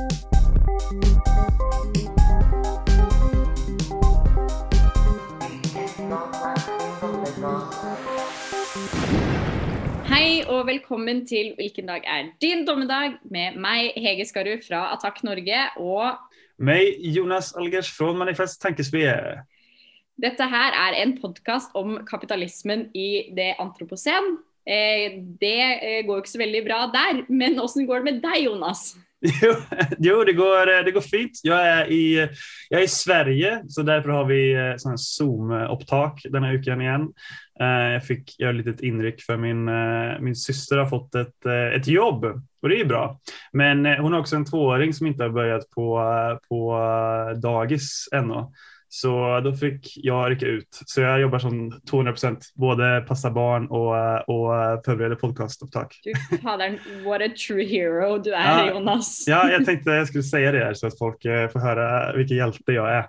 [0.00, 0.08] Hei
[10.48, 13.18] og velkommen til Hvilken dag er din dommedag?
[13.28, 16.16] med meg, Hege Skarud fra Attack Norge, og
[16.56, 19.44] Mig, Jonas Algers från Manifest Tankesmedja.
[20.16, 24.38] dette her er en podkast om kapitalismen i det antropocen.
[24.66, 28.22] Eh, det eh, går jo ikke så veldig bra der, men åssen går det med
[28.22, 28.96] deg, Jonas?
[29.42, 29.54] Jo,
[29.98, 31.32] jo det, går, eh, det går fint.
[31.42, 32.28] Jag är, i,
[32.68, 37.12] jag är i Sverige, så därför har vi eh, sån Zoom-upptak den här veckan igen.
[37.60, 39.64] Eh, jag fick göra lite ett inryck för min,
[40.24, 42.24] min syster har fått ett, ett jobb
[42.62, 43.20] och det är bra.
[43.52, 46.02] Men hon har också en tvååring som inte har börjat på,
[46.48, 46.78] på
[47.42, 48.46] dagis ännu.
[48.92, 50.68] Så då fick jag rycka ut.
[50.86, 53.94] Så jag jobbar som 200 procent, både passa barn och,
[54.28, 55.16] och förbereder.
[56.04, 58.70] Du faderen, what a true hero du er, Ja.
[58.70, 59.24] Jonas.
[59.28, 62.36] Ja, jag tänkte jag skulle säga det här så att folk eh, får höra vilken
[62.36, 63.06] hjälte jag är.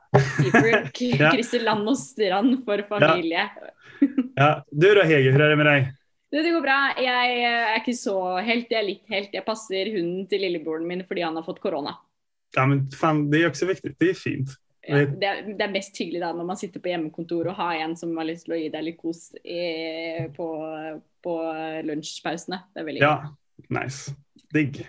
[0.93, 1.62] Keeper Ja.
[1.63, 3.49] land og strand for familie.
[4.35, 5.93] Ja, du då Hege, hur är det med dig?
[6.32, 6.93] Det går bra.
[7.04, 9.34] Jeg er ikke så helt, jeg er litt helt.
[9.34, 11.98] Jeg passer hunden til lillebroren min fordi han har fått korona.
[12.55, 13.95] Ja, men fan, det är också viktigt.
[13.99, 14.49] Det är fint.
[14.82, 15.29] Det,
[15.60, 18.26] det er mest hyggelig da når man sitter på hjemmekontor og har en som har
[18.26, 20.48] lyst til å gi deg litt kos eh, på,
[21.21, 21.35] på
[21.85, 22.63] lunsjpausene.
[22.73, 23.13] Det er veldig Ja,
[23.70, 24.15] nice.
[24.55, 24.82] Digg.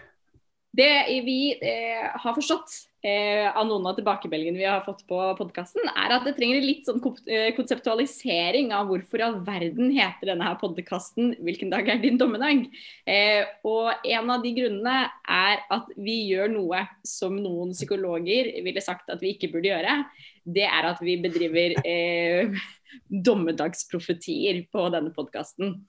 [0.73, 2.71] Det vi eh, har förstått
[3.05, 6.89] eh, av noen av tilbakemeldingene vi har fått på podkasten, er at det trenger litt
[6.89, 12.01] sånn eh, konseptualisering av hvorfor i all verden heter denne her podkasten 'Hvilken dag er
[12.01, 12.71] din dommedag?'
[13.05, 18.81] Eh, og en av de grunnene er at vi gjør noe som noen psykologer ville
[18.81, 20.01] sagt at vi ikke burde gjøre.
[20.49, 22.57] Det er at vi bedriver eh,
[23.29, 25.83] dommedagsprofetier på denne podkasten.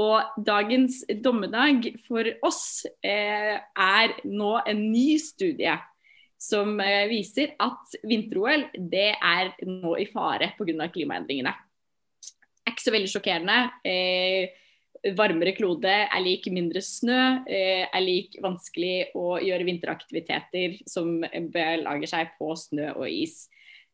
[0.00, 5.74] Og dagens dommedag for oss eh, er nå en ny studie
[6.40, 10.88] som eh, viser at vinter-OL det er nå i fare pga.
[10.94, 11.52] klimaendringene.
[12.22, 13.58] Det er ikke så veldig sjokkerende.
[13.84, 14.58] Eh,
[15.18, 21.42] varmere klode er lik mindre snø, eh, er lik vanskelig å gjøre vinteraktiviteter som eh,
[21.42, 23.48] belager seg på snø og is.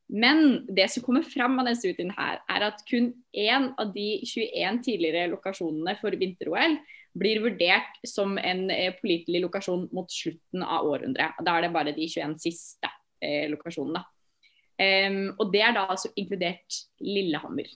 [0.09, 4.07] Men det som kommer fram av denne studien her, er at kun én av de
[4.25, 6.79] 21 tidligere lokasjonene for vinter-OL
[7.19, 11.41] blir vurdert som en eh, pålitelig lokasjon mot slutten av århundret.
[11.45, 12.89] Da er det bare de 21 siste
[13.21, 14.05] eh, lokasjonene.
[14.79, 17.67] Um, og det er da altså inkludert Lillehammer.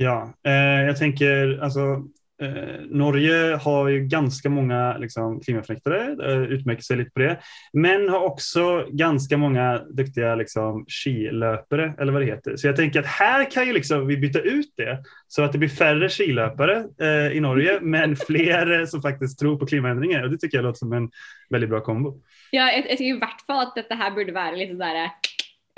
[0.00, 2.08] Ja, eh, jag tänker alltså
[2.40, 7.40] eh, Norge har ju ganska många liksom, klimaförnektare, eh, utmärker sig lite på det,
[7.72, 12.56] men har också ganska många duktiga liksom, skilöpare, eller vad det heter.
[12.56, 15.58] Så jag tänker att här kan ju liksom vi byta ut det så att det
[15.58, 20.22] blir färre skilöpare eh, i Norge, men fler eh, som faktiskt tror på klimaändringar.
[20.22, 21.10] Och det tycker jag låter som en
[21.50, 22.20] väldigt bra kombo.
[22.50, 25.10] Ja, jeg, jeg tenker i hvert fall at dette her burde være litt sånn derre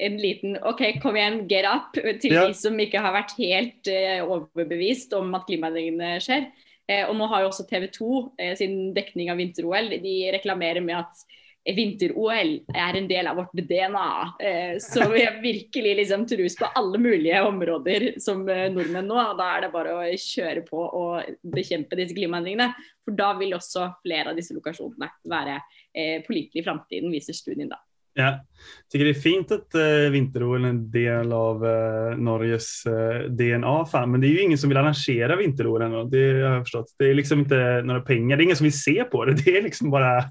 [0.02, 2.46] en liten OK, kom igjen, get up, til Ja.
[2.48, 6.48] de som ikke har vært helt eh, overbevist om at klimaendringene skjer.
[6.90, 8.08] Eh, og nå har jo også TV 2
[8.38, 9.92] eh, sin dekning av vinter-OL.
[10.02, 11.22] De reklamerer med at
[11.62, 14.06] vinter-OL er en del av vårt DNA.
[14.42, 19.18] Eh, så vi er virkelig liksom trus på alle mulige områder som eh, nordmenn nå.
[19.30, 22.72] og Da er det bare å kjøre på og bekjempe disse klimaendringene.
[23.06, 25.60] For da vil også flere av disse lokasjonene være
[25.94, 27.78] eh, pålitelige i framtiden, viser studien da.
[28.14, 28.44] Ja,
[28.90, 33.86] tycker det är fint att eh, vinter-OL är en del av eh, Norges eh, DNA.
[33.86, 34.10] Fan.
[34.10, 36.04] Men det är ju ingen som vill arrangera vinter-OL ännu.
[36.04, 36.94] Det har jag förstått.
[36.98, 38.36] Det är liksom inte några pengar.
[38.36, 39.32] Det är ingen som vill se på det.
[39.44, 40.24] Det är liksom bara,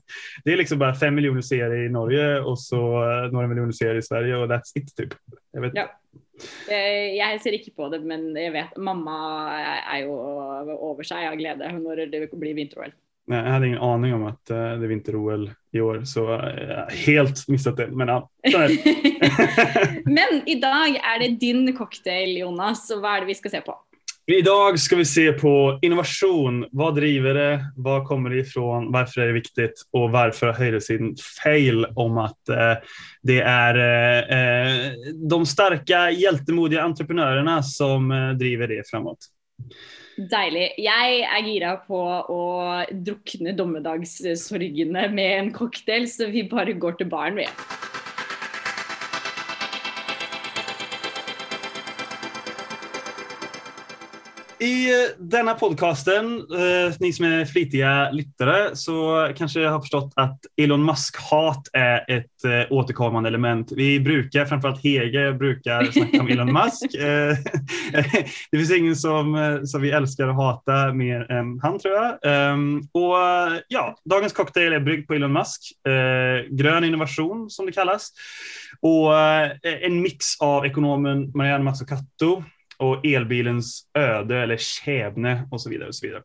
[0.43, 2.77] det är liksom bara fem miljoner serier i Norge och så
[3.11, 5.13] eh, några miljoner serier i Sverige och that's it typ.
[5.53, 5.71] Jag vet.
[5.75, 5.87] Ja.
[6.69, 9.17] Eh, Jeg ser ikke på det, men jeg vet mamma
[9.93, 10.15] er jo
[10.89, 12.93] over seg av glede når det blir vinter-OL.
[13.25, 17.47] Jag hade ingen aning om att eh, det är vinter-OL i år, så eh, helt
[17.47, 17.87] missat det.
[17.87, 18.71] Men ja, är.
[20.09, 23.63] Men i dag er det din cocktail, Jonas, og hva er det vi skal se
[23.65, 23.77] på?
[24.25, 26.65] Idag ska vi se på innovation.
[26.71, 27.65] Vad driver det?
[27.75, 28.91] Var kommer det ifrån?
[28.91, 29.73] Varför är det viktigt?
[29.91, 32.73] Och varför har högersidan fail om att eh,
[33.22, 34.91] det är eh, eh,
[35.29, 39.17] de starka hjältemodiga entreprenörerna som eh, driver det framåt?
[40.29, 40.68] Deilig.
[40.78, 42.41] Jeg er gira på å
[42.91, 47.47] drukne dommedagssorgene med en cocktail, så vi bare går til baren, vi.
[54.61, 60.40] I eh, denna podcasten, eh, ni som är flitiga lyttare, så kanske har förstått att
[60.58, 63.72] Elon Musk-hat är ett eh, återkommande element.
[63.72, 66.96] Vi brukar, framförallt Hege, brukar snacka om Elon Musk.
[67.02, 67.37] Eh,
[68.52, 72.17] det finns ingen som, som vi älskar att hata mer än han tror jag.
[72.23, 73.16] Ehm, och
[73.67, 75.61] ja, dagens cocktail är bryggd på Elon Musk.
[76.49, 78.09] Grön innovation som det kallas.
[78.81, 79.16] Och
[79.63, 82.43] en mix av ekonomen Marianne Mazzucato
[82.81, 85.87] och elbilens öde eller käbne och så vidare.
[85.87, 86.23] Och så vidare.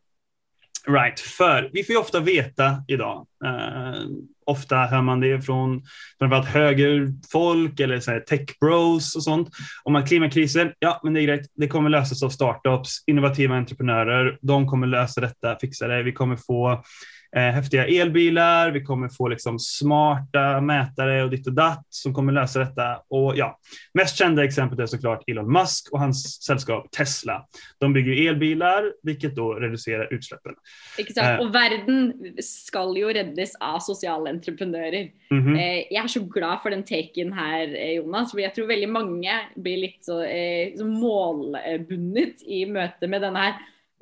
[0.87, 4.01] Right, för vi får ju ofta veta idag, eh,
[4.45, 5.83] ofta hör man det från
[6.19, 9.49] framförallt högerfolk eller så här tech bros och sånt,
[9.83, 14.37] om att klimatkrisen, ja men det är grejt, det kommer lösas av startups, innovativa entreprenörer,
[14.41, 16.83] de kommer lösa detta, fixa det, vi kommer få
[17.39, 22.59] häftiga elbilar, vi kommer få liksom smarta mätare och ditt och datt som kommer lösa
[22.59, 23.01] detta.
[23.09, 23.59] Och ja,
[23.93, 27.45] mest kända exemplet är såklart Elon Musk och hans sällskap Tesla.
[27.79, 30.51] De bygger elbilar, vilket då reducerar utsläppen.
[30.97, 31.47] Exakt, eh.
[31.47, 35.09] och världen ska ju räddas av sociala entreprenörer.
[35.31, 35.57] Mm -hmm.
[35.57, 38.89] eh, jag är så glad för den taken här eh, Jonas, för jag tror väldigt
[38.89, 43.53] många blir lite så, eh, så målbundet i möte med den här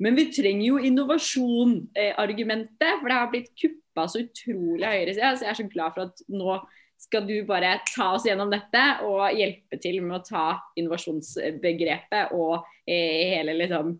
[0.02, 5.36] men vi trenger jo innovasjon-argumentet, eh, for det har blitt kuppa så utrolig høyresida.
[5.36, 6.58] Så jeg er så glad for at nå
[7.00, 10.46] skal du bare ta oss gjennom dette og hjelpe til med å ta
[10.80, 13.94] innovasjonsbegrepet og eh, hele liksom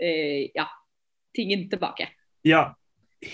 [0.00, 0.66] eh, ja,
[1.36, 2.08] tingen tilbake.
[2.42, 2.74] Ja,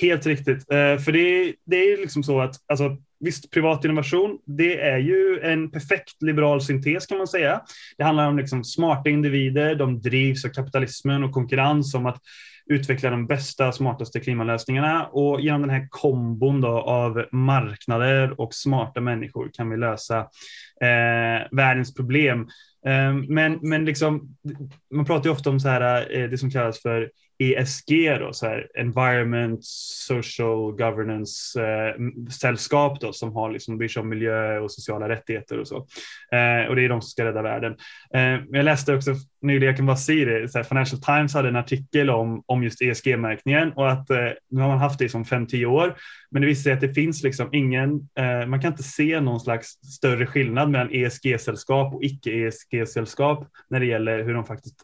[0.00, 0.70] helt riktigt.
[0.70, 5.40] Eh, för det, det är liksom så att alltså, visst, privat innovation, det är ju
[5.42, 7.60] en perfekt liberal syntes kan man säga.
[7.98, 12.20] Det handlar om liksom smarta individer, de drivs av kapitalismen och konkurrens om att
[12.66, 19.00] utveckla de bästa, smartaste klimatlösningarna och genom den här kombon då av marknader och smarta
[19.00, 20.19] människor kan vi lösa
[20.80, 22.40] eh, världens problem.
[22.86, 24.36] Eh, men, men liksom,
[24.94, 28.46] man pratar ju ofta om så här, eh, det som kallas för ESG, då, så
[28.46, 31.94] här, Environment Social Governance eh,
[32.30, 35.76] sällskap då, som har liksom, bryr sig om miljö och sociala rättigheter och så.
[36.32, 37.76] Eh, och det är de som ska rädda världen.
[38.14, 41.48] Eh, jag läste också nyligen, jag kan bara säga det, så här, Financial Times hade
[41.48, 45.08] en artikel om, om just ESG-märkningen och att eh, nu har man haft det i
[45.08, 45.96] som 5-10 år,
[46.30, 49.40] men det visar sig att det finns liksom ingen, eh, man kan inte se någon
[49.40, 54.76] slags större skillnad mellan ESG-sällskap och icke-ESG-sällskap när det gäller hur de faktiskt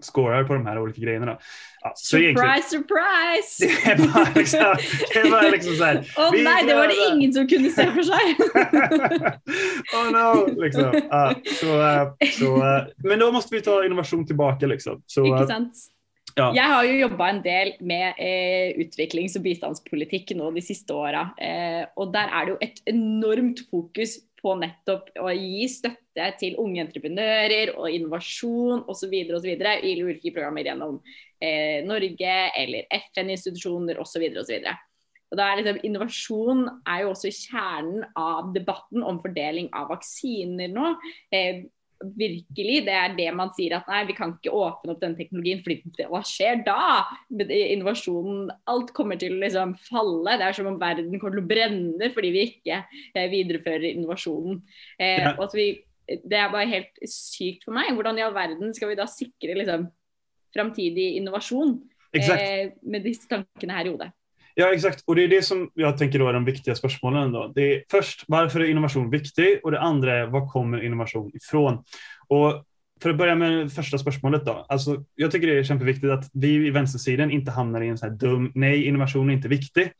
[0.00, 1.38] scorar på de här olika grejerna.
[1.80, 3.66] Ja, surprise, surprise!
[3.96, 4.76] Det bara liksom,
[5.14, 5.96] det bara liksom så här.
[6.16, 8.36] oh, nej, det var det ingen som kunde se för sig.
[9.94, 10.62] oh no!
[10.62, 11.00] Liksom.
[11.10, 14.66] Ja, så, eh, så, eh, men då måste vi ta innovation tillbaka.
[14.66, 15.02] Liksom.
[15.06, 15.74] Så, sant?
[16.34, 16.52] Ja.
[16.54, 21.26] Jeg har ju jobbat en del med eh, utviklings och biståndspolitik nu de sista åren.
[21.38, 26.58] Eh, och där är det ju ett enormt fokus på nettopp å gi støtte til
[26.60, 29.14] unge entreprenører og innovasjon osv.
[29.14, 31.00] i ulike programmer gjennom
[31.40, 34.26] eh, Norge eller FN-institusjoner osv.
[34.42, 34.70] osv.
[35.30, 40.72] Og da er liksom, Innovasjon er jo også kjernen av debatten om fordeling av vaksiner
[40.72, 40.94] nå.
[41.30, 41.68] Eh,
[42.00, 45.60] virkelig det er det man sier at nei, vi kan ikke åpne opp den teknologien,
[45.64, 47.04] for hva skjer da?
[47.30, 50.38] Innovasjonen, alt kommer til å liksom falle.
[50.40, 54.62] Det er som om verden kommer til å brenne fordi vi ikke eh, viderefører innovasjonen.
[54.98, 55.34] Eh, ja.
[55.36, 55.68] og at vi,
[56.24, 57.92] det er bare helt sykt for meg.
[57.96, 59.90] Hvordan i all verden skal vi da sikre liksom,
[60.56, 61.76] framtidig innovasjon
[62.16, 64.12] eh, med disse tankene her i hodet?
[64.54, 65.02] Ja, exakt.
[65.06, 67.32] Och det är det som jag tänker då är de viktiga spörsmålen.
[67.32, 67.52] Då.
[67.54, 69.60] Det är först, varför är innovation viktig?
[69.62, 71.84] Och det andra är, var kommer innovation ifrån?
[72.28, 72.64] Och
[73.02, 74.66] för att börja med första spörsmålet då.
[74.68, 78.08] Alltså, jag tycker det är kämpeviktigt att vi i vänstersidan inte hamnar i en sån
[78.08, 79.92] här dum, nej, innovation är inte viktig.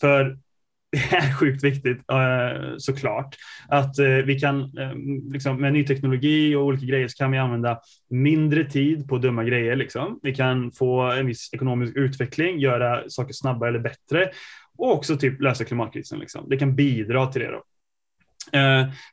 [0.00, 0.38] För
[0.92, 3.36] det är sjukt viktigt eh, såklart
[3.68, 4.92] att eh, vi kan eh,
[5.32, 9.44] liksom, med ny teknologi och olika grejer så kan vi använda mindre tid på dumma
[9.44, 9.76] grejer.
[9.76, 10.20] Liksom.
[10.22, 14.30] Vi kan få en viss ekonomisk utveckling, göra saker snabbare eller bättre
[14.78, 16.18] och också typ lösa klimatkrisen.
[16.18, 16.48] Liksom.
[16.48, 17.50] Det kan bidra till det.
[17.50, 17.62] Då.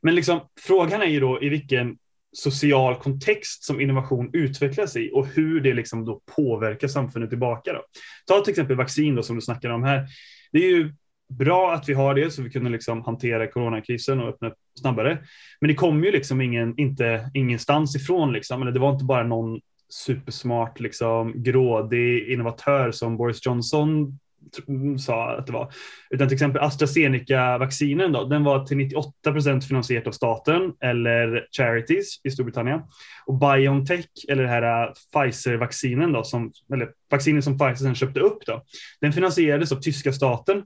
[0.02, 1.98] Men liksom, frågan är ju då i vilken
[2.32, 7.74] social kontext som innovation utvecklas i och hur det liksom då påverkar samfundet tillbaka.
[7.74, 7.82] Då.
[8.28, 10.08] Ta till exempel vaccin då, som du snackar om här.
[10.52, 10.94] Det är ju
[11.30, 15.18] bra att vi har det så vi kunde liksom hantera coronakrisen och öppna snabbare.
[15.62, 18.62] Men det kom ju liksom ingen, inte ingenstans ifrån liksom.
[18.62, 19.60] Eller det var inte bara någon
[19.90, 24.20] supersmart, liksom grådig innovatör som Boris Johnson
[24.68, 25.74] mm, sa att det var.
[26.10, 32.22] Utan till exempel AstraZeneca-vaccinen då, den var till 98 procent finansierat av staten eller charities
[32.24, 32.82] i Storbritannien.
[33.26, 38.20] Och Biontech, eller det här äh, Pfizer-vaccinen då, som, eller vaccinen som Pfizer sen köpte
[38.20, 38.64] upp då,
[39.02, 40.64] den finansierades av tyska staten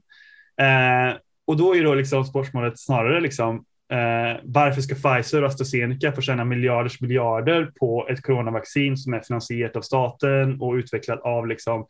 [0.60, 6.12] Eh, och då är då liksom spörsmålet snarare liksom, eh, varför ska Pfizer och AstraZeneca
[6.12, 11.46] få tjäna miljarders miljarder på ett coronavaccin som är finansierat av staten och utvecklat av
[11.46, 11.86] liksom,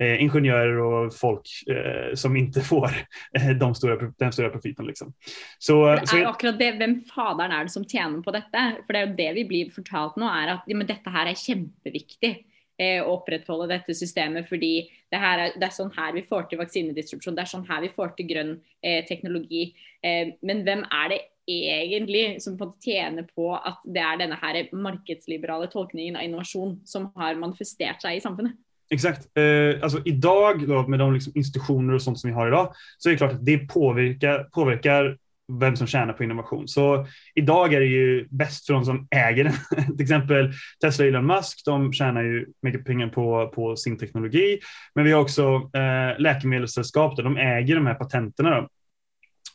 [0.00, 2.90] eh, ingenjörer och folk eh, som inte får
[3.38, 4.86] eh, de stora, den stora profiten.
[4.86, 5.12] Liksom.
[5.58, 8.72] Så, det är så, akkurat det, Vem faderen är det som tjänar på detta?
[8.86, 11.26] För det är ju det vi blir fortalt nu, är att ja, men detta här
[11.26, 12.46] är jätteviktigt
[12.78, 14.48] eh, å opprettholde dette systemet.
[14.48, 17.68] fordi det, her er, det er sånn her vi får til vaksinedistribusjon, det er sånn
[17.68, 18.52] her vi får til grønn
[18.82, 19.72] eh, teknologi.
[20.02, 25.68] Eh, men hvem er det egentlig som tjener på at det er denne her markedsliberale
[25.70, 28.56] tolkningen av innovasjon som har manifestert seg i samfunnet?
[28.90, 29.36] Exakt.
[29.36, 33.08] Eh, alltså idag då, med de liksom institutioner och sånt som vi har idag så
[33.08, 35.18] är det klart att det påverkar, påverkar
[35.60, 36.68] vem som tjänar på innovation.
[36.68, 39.86] Så idag är det ju bäst för de som äger den.
[39.96, 44.58] Till exempel Tesla och Elon Musk, de tjänar ju mycket pengar på, på sin teknologi.
[44.94, 48.50] Men vi har också eh, läkemedelssällskap där de äger de här patenterna.
[48.50, 48.68] Då.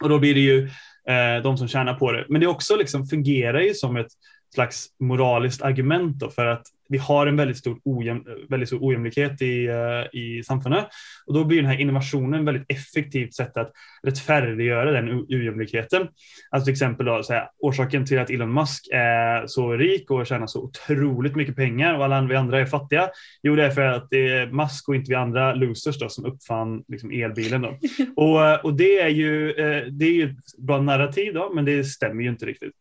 [0.04, 0.70] Och då blir det ju
[1.08, 2.26] eh, de som tjänar på det.
[2.30, 4.12] Men det också liksom fungerar ju som ett
[4.54, 9.42] slags moraliskt argument då för att vi har en väldigt stor, ojäm, väldigt stor ojämlikhet
[9.42, 10.88] i, uh, i samfundet.
[11.26, 13.72] Och då blir den här innovationen väldigt effektivt sätt att
[14.04, 16.08] rättfärdiggöra den ojämlikheten.
[16.50, 20.28] Alltså till exempel då, så här, orsaken till att Elon Musk är så rik och
[20.28, 23.10] tjänar så otroligt mycket pengar och alla vi andra är fattiga.
[23.44, 26.26] Jo, det är för att det är Musk och inte vi andra losers då, som
[26.26, 27.62] uppfann liksom, elbilen.
[27.62, 27.78] Då.
[28.16, 31.66] Och, eh, och det är ju eh, det är ju ett bra narrativ, då, men
[31.66, 32.74] det stämmer ju inte riktigt.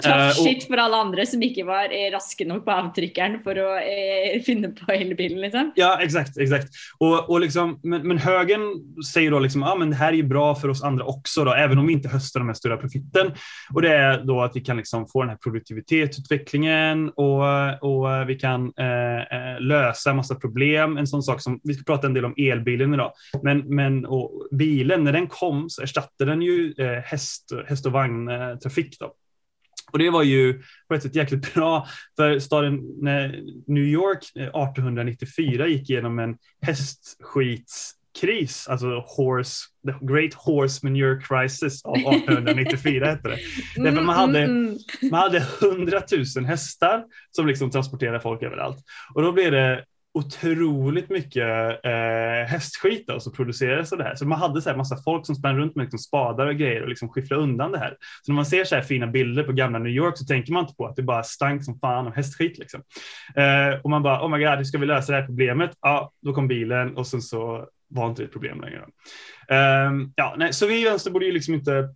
[0.00, 3.58] Tough uh, shit for alle andre som ikke var eh, raske nok på avtrykkeren for
[3.60, 5.40] å eh, finne på elbilen.
[5.42, 5.72] Liksom.
[5.76, 6.38] Ja, exakt.
[6.38, 6.68] exakt.
[6.98, 8.62] Och, och liksom, men, men högern
[9.12, 11.78] säger då liksom, ah, men det här är bra för oss andra också, då, även
[11.78, 13.32] om vi inte höstar de här stora profiten.
[13.74, 17.42] Och det är då att vi kan liksom få den här produktivitetsutvecklingen och,
[17.82, 20.96] och vi kan eh, eh lösa massa problem.
[20.96, 24.48] En sån sak som, vi ska prata en del om elbilen idag, men, men och
[24.50, 28.96] bilen, när den kom så ersatte den ju eh, häst, häst och vagntrafik.
[29.00, 29.12] Då.
[29.92, 32.80] Och det var ju på ett sätt jäkligt bra för staden
[33.66, 41.96] New York 1894 gick igenom en hästskitskris, alltså horse, the Great Horse Manure Crisis av
[41.96, 43.38] 1894 hette det.
[43.88, 44.78] Mm, man, hade, mm, mm.
[45.10, 46.02] man hade 100
[46.36, 48.78] 000 hästar som liksom transporterade folk överallt.
[49.14, 49.84] Och då blev det
[50.14, 51.44] otroligt mycket
[51.84, 54.14] eh, hästskit då, som producerades av det här.
[54.14, 56.82] Så man hade så här massa folk som sprang runt med liksom spadar och grejer
[56.82, 57.96] och liksom skifflade undan det här.
[58.22, 60.62] Så när man ser så här fina bilder på gamla New York så tänker man
[60.62, 62.58] inte på att det bara stank som fan av hästskit.
[62.58, 62.82] Liksom.
[63.36, 65.70] Eh, och man bara, oh my god, hur ska vi lösa det här problemet?
[65.80, 68.84] Ja, då kom bilen och sen så var inte det ett problem längre.
[69.48, 71.88] Eh, ja, nej, så vi i vänster borde ju liksom inte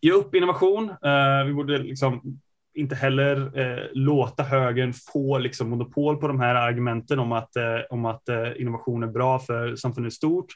[0.00, 0.90] ge upp innovation.
[0.90, 2.40] Uh, vi borde liksom
[2.78, 7.78] inte heller eh, låta högern få liksom, monopol på de här argumenten om att, eh,
[7.90, 10.46] om att eh, innovation är bra för samfundet stort.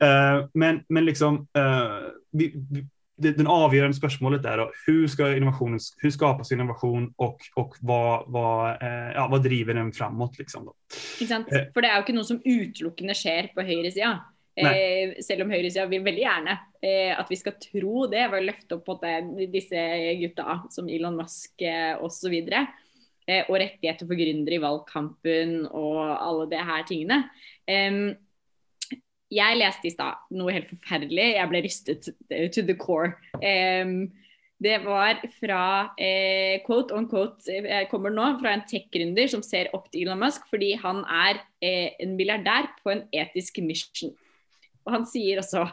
[0.00, 1.98] Eh, men, men liksom, eh,
[2.32, 7.38] vi, vi, det, den avgörande spörsmålet är då, hur ska innovationen, hur skapas innovation och,
[7.54, 10.38] och vad, vad, eh, ja, vad driver den framåt?
[10.38, 10.74] Liksom då?
[11.74, 14.18] För det är ju inte något som utelukkende sker på högersidan.
[14.54, 18.46] Eh, selv om høyresida vil veldig gjerne eh, at vi skal tro det ved å
[18.46, 19.14] løfte opp på det,
[19.50, 19.80] disse
[20.20, 22.36] gutta som Elon Musk eh, osv.
[22.44, 27.24] Eh, og rettigheter for gründere i valgkampen og alle de her tingene.
[27.66, 28.14] Eh,
[29.34, 31.32] jeg leste i stad noe helt forferdelig.
[31.34, 33.16] Jeg ble rystet eh, to the core.
[33.42, 34.06] Eh,
[34.64, 35.62] det var fra
[35.98, 40.22] eh, quote on quote jeg kommer nå fra en tech-gründer som ser opp til Elon
[40.22, 44.14] Musk fordi han er eh, en milliardær på en etisk mission.
[44.84, 45.68] Og han sier også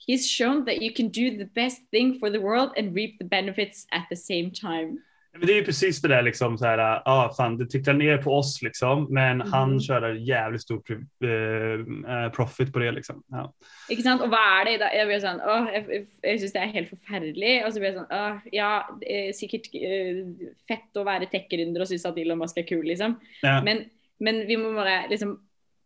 [0.00, 3.28] He's shown that you can do the best thing for the world and reap the
[3.28, 4.98] benefits at the same time.
[5.32, 8.18] Men det är ju precis det där liksom så här, ah, fan, det tittar ner
[8.18, 9.52] på oss liksom, men mm.
[9.52, 13.22] han kör jävligt stor uh, profit på det liksom.
[13.30, 13.52] Ja.
[13.88, 14.88] Ikke sant, og hva er det?
[14.96, 17.98] Jeg blir sånn, åh, jeg, jeg synes det er helt forferdelig, og så blir jeg
[18.00, 18.72] sånn, åh, ja,
[19.06, 23.14] er sikkert uh, fett å være tech-gründer og synes at Elon Musk er kul, liksom.
[23.46, 23.60] Ja.
[23.62, 23.84] Men,
[24.18, 25.38] men vi må bare liksom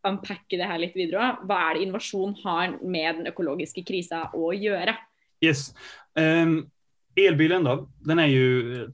[0.08, 1.36] unpacke det här lite vidare.
[1.42, 4.96] Vad är det innovation har med den ekologiska krisen att göra?
[5.40, 5.74] Yes.
[6.18, 6.70] Um,
[7.16, 8.88] elbilen då, den är ju eh,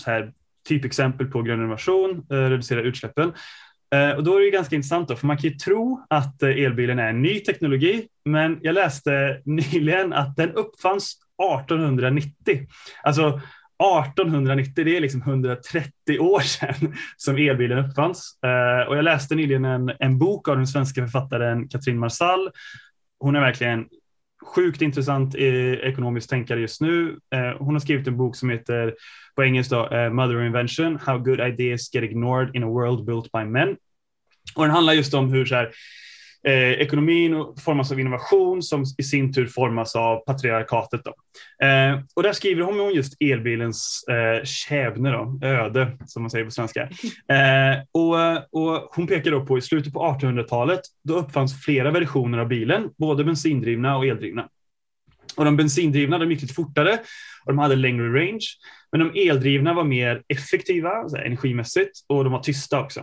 [0.00, 0.32] så här,
[0.68, 3.32] typexempel på grön innovation, uh, eh, reducera utsläppen.
[3.94, 6.42] Uh, eh, och då är det ganska intressant då, för man kan ju tro att
[6.42, 12.66] elbilen är en ny teknologi, men jag läste nyligen att den uppfanns 1890.
[13.02, 13.40] Alltså
[13.80, 18.38] 1890, det är liksom 130 år sedan som elbilen uppfanns.
[18.44, 22.50] Eh, och jag läste nyligen en, en bok av den svenska författaren Katrin Marsall.
[23.20, 23.86] Hon är verkligen
[24.42, 27.18] sjukt intressant eh, ekonomisk tänkare just nu.
[27.34, 28.94] Eh, hon har skrivit en bok som heter
[29.36, 33.44] på engelska eh, Mother Invention, How Good Ideas Get Ignored in a World Built by
[33.44, 33.76] Men.
[34.54, 35.70] Och den handlar just om hur så här,
[36.48, 41.00] Eh, ekonomin formas av innovation som i sin tur formas av patriarkatet.
[41.04, 41.14] Då.
[41.66, 46.44] Eh, och där skriver hon om just elbilens eh, kävne, då, öde som man säger
[46.44, 46.82] på svenska.
[47.28, 48.16] Eh, och,
[48.60, 52.90] och hon pekar då på i slutet på 1800-talet, då uppfanns flera versioner av bilen,
[52.98, 54.48] både bensindrivna och eldrivna.
[55.36, 56.92] Och de bensindrivna de gick lite fortare
[57.44, 58.46] och de hade längre range.
[58.92, 60.92] Men de eldrivna var mer effektiva
[61.24, 63.00] energimässigt och de var tysta också.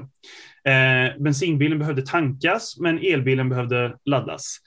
[0.68, 4.58] Eh, bensinbilen behövde tankas men elbilen behövde laddas.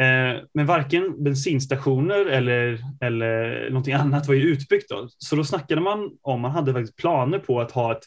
[0.00, 5.08] Eh, men varken bensinstationer eller, eller någonting annat var ju utbyggt då.
[5.18, 8.02] Så då snackade man om, man hade faktiskt planer på att ha ett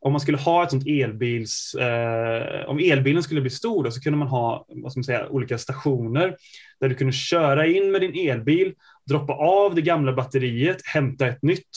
[0.00, 4.00] om man skulle ha ett sånt elbils, eh, om elbilen skulle bli stor då, så
[4.00, 6.36] kunde man ha vad ska man säga, olika stationer
[6.80, 8.74] där du kunde köra in med din elbil,
[9.08, 11.68] droppa av det gamla batteriet, hämta ett nytt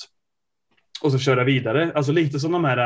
[1.02, 1.92] och så köra vidare.
[1.96, 2.78] Alltså lite som de här,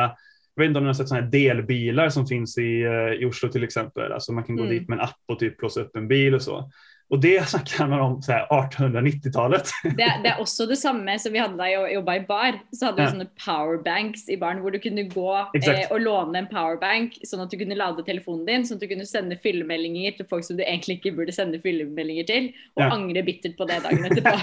[0.55, 3.25] jag vet inte om ni har sett sådana här delbilar som finns i, eh, i
[3.25, 4.11] Oslo till exempel.
[4.11, 4.75] Alltså man kan gå mm.
[4.75, 6.71] dit med en app och typ låsa upp en bil och så.
[7.13, 9.69] Och det snackar man om 1890-talet.
[9.83, 12.55] Det, det, er også det samme som vi hadde da jeg jobba i bar.
[12.73, 13.11] Så hadde vi ja.
[13.11, 15.27] sånne powerbanks i baren hvor du kunne gå
[15.59, 18.89] eh, og låne en powerbank sånn at du kunne lade telefonen din, sånn at du
[18.89, 22.89] kunne sende fyllemeldinger til folk som du egentlig ikke burde sende fyllemeldinger til, og ja.
[22.95, 24.33] angre bittert på det dagen etterpå.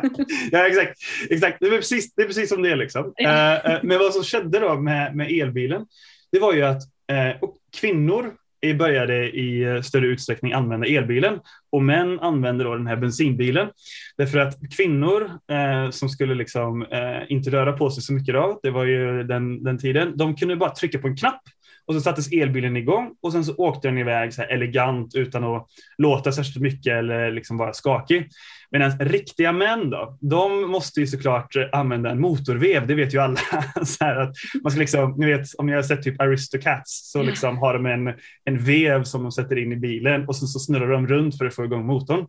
[0.54, 1.04] ja, exakt.
[1.28, 1.60] exakt.
[1.60, 3.12] Det, är precis, det är precis som det liksom.
[3.20, 3.34] Ja.
[3.34, 5.84] Uh, uh, men vad som skedde då med, med elbilen,
[6.32, 8.32] det var ju att uh, kvinnor
[8.72, 11.40] började i eh, större utsträckning använda elbilen
[11.72, 13.68] och män använde då den här bensinbilen.
[14.16, 18.60] Därför att kvinnor eh, som skulle liksom, eh, inte röra på sig så mycket då,
[18.62, 21.42] det var ju den, den tiden, de kunde bara trycka på en knapp
[21.86, 25.66] och så sattes elbilen igång och sen så åkte den iväg så elegant utan att
[25.98, 28.28] låta särskilt mycket eller liksom vara skakig.
[28.70, 33.40] Medan riktiga män då, de måste ju såklart använda en motorvev, det vet ju alla.
[33.84, 37.58] så att man ska liksom, ni vet, om ni har sett typ Aristocats så liksom
[37.58, 38.14] har de en,
[38.44, 41.44] en vev som de sätter in i bilen och sen så snurrar de runt för
[41.44, 42.26] att få igång motorn.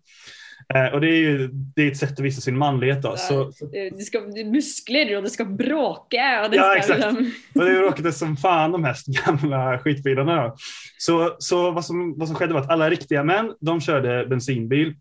[0.73, 3.01] Eh, och det är ju det är ett sätt att visa sin manlighet.
[3.01, 3.17] Då.
[3.17, 3.65] Så, så...
[3.71, 6.41] Det ska muskler och det ska bråka.
[6.43, 6.99] Och det ja, ska exakt.
[6.99, 7.31] Liksom...
[7.55, 8.95] och det råkade som fan de här
[9.25, 10.43] gamla skitbilarna.
[10.43, 10.55] Då.
[10.97, 14.93] Så, så vad, som, vad som skedde var att alla riktiga män, de körde bensinbil.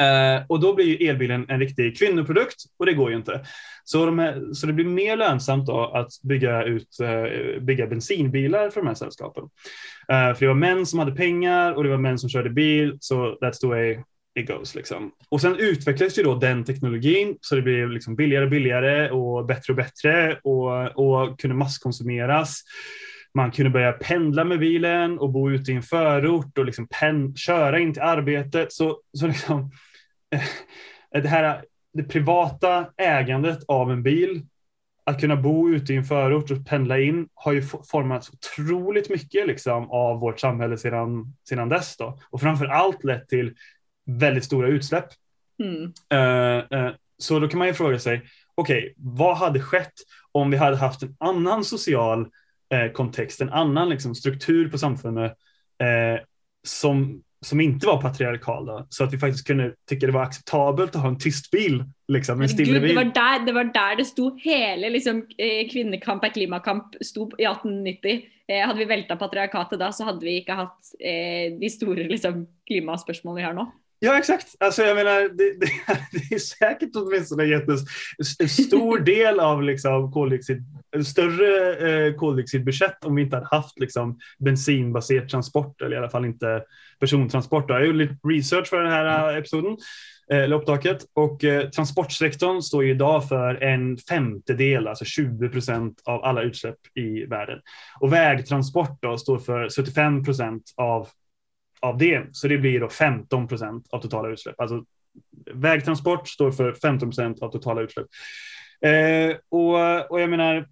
[0.00, 3.40] Eh, och då blir ju elbilen en riktig kvinnoprodukt och det går ju inte.
[3.84, 8.70] Så, de här, så det blir mer lönsamt då att bygga, ut, eh, bygga bensinbilar
[8.70, 9.44] för de här sällskapen.
[10.08, 12.96] Eh, för det var män som hade pengar och det var män som körde bil,
[13.00, 13.98] så that's the way
[14.38, 14.74] it goes.
[14.74, 15.12] Liksom.
[15.28, 19.46] Och sen utvecklades ju då den teknologin så det blev liksom billigare och billigare och
[19.46, 22.62] bättre och bättre och, och kunde masskonsumeras.
[23.34, 27.36] Man kunde börja pendla med bilen och bo ute i en förort och liksom pen,
[27.36, 28.72] köra in till arbetet.
[28.72, 29.70] Så, så liksom,
[30.34, 31.62] eh, det här
[31.92, 34.42] det privata ägandet av en bil,
[35.08, 39.46] att kunna bo ute i en förort och pendla in har ju formats otroligt mycket
[39.46, 41.96] liksom av vårt samhälle sedan, sedan dess.
[41.96, 42.18] Då.
[42.30, 43.54] Och framför allt lett till
[44.08, 45.08] väldigt stora utsläpp.
[45.62, 45.92] Mm.
[46.14, 48.22] Uh, uh, så då kan man ju fråga sig,
[48.54, 49.92] okej, okay, vad hade skett
[50.32, 52.20] om vi hade haft en annan social
[52.74, 55.32] uh, kontext, en annan liksom, struktur på samfundet
[56.66, 60.96] som, som inte var patriarkal då, så att vi faktiskt kunde tycka det var acceptabelt
[60.96, 62.72] att ha en tyst bil, liksom, en bil.
[62.72, 65.26] Det var där det, var där det stod hela liksom,
[65.72, 68.22] kvinnekamp är klimakamp stod i 1890.
[68.48, 72.48] Eh, hade vi vältat patriarkatet då så hade vi inte haft eh, de stora liksom,
[72.66, 73.66] klimatspörsmål vi har nu.
[74.00, 74.54] Ja, exakt.
[74.60, 75.70] Alltså, jag menar, det, det,
[76.28, 77.44] det är säkert åtminstone
[78.38, 80.64] en stor del av liksom, koldioxid,
[80.96, 86.10] en större eh, koldioxidbudget om vi inte hade haft liksom, bensinbaserad transport eller i alla
[86.10, 86.62] fall inte
[87.00, 87.64] persontransport.
[87.70, 89.76] Jag gjorde lite research för den här eh, episoden,
[90.32, 96.02] eh, eller upptaket, och eh, transportsektorn står ju idag för en femtedel, alltså 20 procent
[96.04, 97.58] av alla utsläpp i världen.
[98.00, 101.08] Och vägtransport då står för 75 procent av
[101.80, 102.26] av det.
[102.32, 104.60] Så det blir då 15 procent av totala utsläpp.
[104.60, 104.84] Alltså
[105.54, 108.06] vägtransport står för 15 procent av totala utsläpp.
[108.80, 110.68] Eh, och, och jag menar,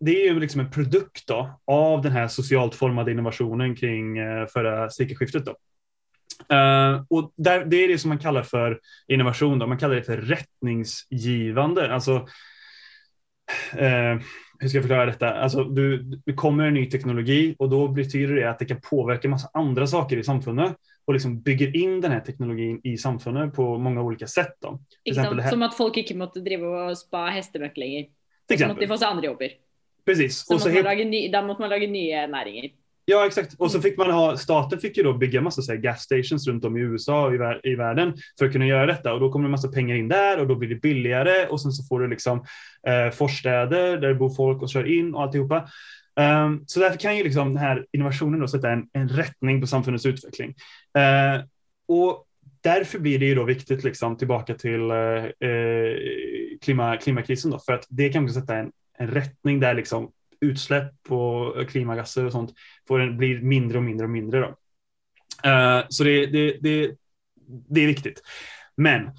[0.00, 4.46] det är ju liksom en produkt då, av den här socialt formade innovationen kring eh,
[4.46, 5.44] förra sekelskiftet.
[5.44, 5.56] Då.
[6.52, 9.66] Uh, och där, det är det som man kallar för innovation, då.
[9.66, 11.94] man kallar det för rättningsgivande.
[11.94, 12.14] Alltså,
[13.80, 14.20] uh,
[14.62, 15.34] hur ska jag förklara detta?
[15.34, 19.28] Alltså, du, det kommer en ny teknologi och då betyder det att det kan påverka
[19.28, 23.78] massa andra saker i samfundet och liksom bygger in den här teknologin i samfundet på
[23.78, 24.56] många olika sätt.
[24.60, 24.80] Då.
[25.04, 28.06] Exempel, som att folk inte måste driva och spa hästeböck längre.
[28.58, 29.42] Som att de får sig andra jobb.
[30.04, 30.46] Precis.
[30.46, 32.70] Så och så måste man ny, där måste man laga nya näringar.
[33.12, 33.54] Ja, exakt.
[33.58, 36.46] Och så fick man ha, staten fick ju då bygga massa så här, gas stations
[36.46, 39.12] runt om i USA och i, i världen för att kunna göra detta.
[39.12, 41.72] Och då kommer det massa pengar in där och då blir det billigare och sen
[41.72, 42.44] så får du liksom
[42.86, 45.68] eh, forstäder där det bor folk och kör in och alltihopa.
[46.20, 49.66] Um, så därför kan ju liksom den här innovationen då sätta en, en rättning på
[49.66, 50.54] samfundets utveckling.
[50.98, 51.44] Uh,
[51.88, 52.24] och
[52.60, 55.24] därför blir det ju då viktigt, liksom, tillbaka till uh,
[56.60, 60.10] klima, klimatkrisen, då, för att det kan också sätta en, en rättning där liksom
[60.42, 62.54] utsläpp och eh, klimatgaser och sånt
[62.88, 64.40] får en, blir mindre och mindre och mindre.
[64.40, 64.46] Då.
[65.48, 66.90] Uh, så det, det, det,
[67.46, 68.22] det är viktigt.
[68.76, 69.10] Men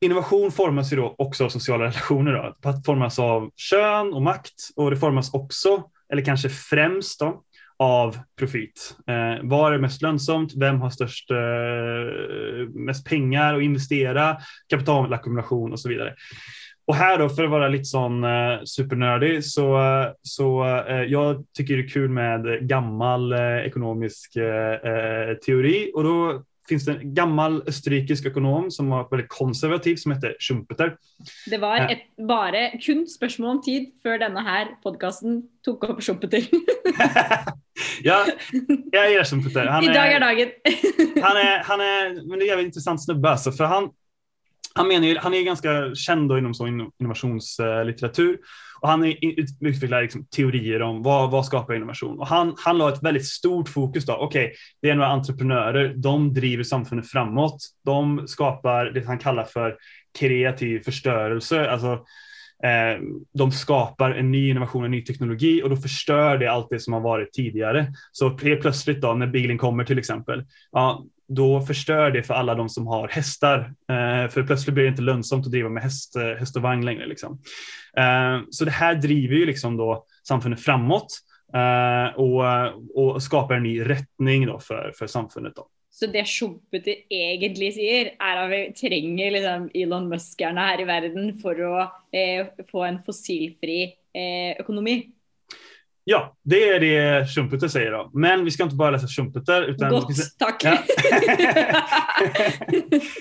[0.00, 2.32] innovation formas ju då också av sociala relationer.
[2.32, 2.70] Då.
[2.70, 5.82] Det formas av kön och makt och det formas också,
[6.12, 7.42] eller kanske främst då,
[7.78, 8.96] av profit.
[9.06, 10.52] Eh, vad är mest lönsamt?
[10.56, 14.36] Vem har störst, eh, mest pengar att investera?
[14.68, 16.14] Kapitalackumulation och så vidare.
[16.86, 19.80] Och här då, för att vara lite sån eh, supernördig, så,
[20.22, 26.42] så eh, jag tycker det är kul med gammal eh, ekonomisk eh, teori och då
[26.68, 30.96] finns det en gammal österrikisk ekonom som var väldigt konservativ som hette Schumpeter.
[31.50, 36.46] Det var ett, bara kun spørsmål om tid før denne her podkasten tok opp Schumpeter.
[38.02, 38.24] ja,
[38.92, 39.66] jag gillar Schumpeter.
[39.66, 40.48] Han Idag är dagen.
[41.22, 43.90] han, är, han är, men det är en jävligt intressant snubbe alltså, för han,
[44.74, 48.38] han, menar ju, han är ganska känd inom så innovationslitteratur
[48.80, 49.14] och han
[49.60, 52.18] utvecklar liksom teorier om vad, vad skapar innovation.
[52.18, 54.08] Och han, han la ett väldigt stort fokus.
[54.08, 57.56] Okej, okay, det är några entreprenörer, de driver samfundet framåt.
[57.84, 59.76] De skapar det han kallar för
[60.18, 61.70] kreativ förstörelse.
[61.70, 61.92] Alltså,
[62.64, 63.02] eh,
[63.34, 66.92] de skapar en ny innovation, en ny teknologi och då förstör det allt det som
[66.92, 67.86] har varit tidigare.
[68.12, 72.54] Så helt plötsligt då när bilen kommer till exempel, ja, då förstör det för alla
[72.54, 73.58] de som har hästar.
[73.88, 76.84] Eh, för plötsligt blir det inte lönsamt att driva med häst, eh, häst och vagn
[76.84, 77.06] längre.
[77.06, 77.38] Liksom.
[77.96, 81.06] Eh, så det här driver ju liksom då samfundet framåt
[81.54, 82.44] eh, och,
[82.94, 85.56] och skapar en ny rättning då för, för samfundet.
[85.56, 85.68] Då.
[85.90, 91.38] Så det Schumpeter egentligen säger är att vi trenger liksom Elon Muskerne här i världen
[91.38, 93.82] för att eh, få en fossilfri
[94.12, 95.06] eh, ekonomi.
[96.06, 98.10] Ja, det är det Schumpeter säger då.
[98.14, 99.62] Men vi ska inte bara läsa Schumpeter.
[99.62, 100.64] Utan Gott, tack.
[100.64, 100.78] Ja.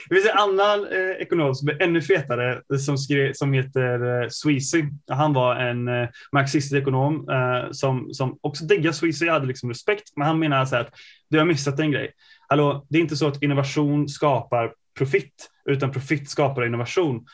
[0.09, 4.27] det finns en annan eh, ekonom som är ännu fetare som, skrev, som heter eh,
[4.29, 4.83] Sweezy.
[5.07, 10.03] Han var en eh, marxistisk ekonom eh, som, som också diggar Sweezy, hade liksom respekt.
[10.15, 10.89] Men han menar så att
[11.29, 12.11] du har missat en grej.
[12.47, 17.25] Hallå, det är inte så att innovation skapar profit, utan profit skapar innovation.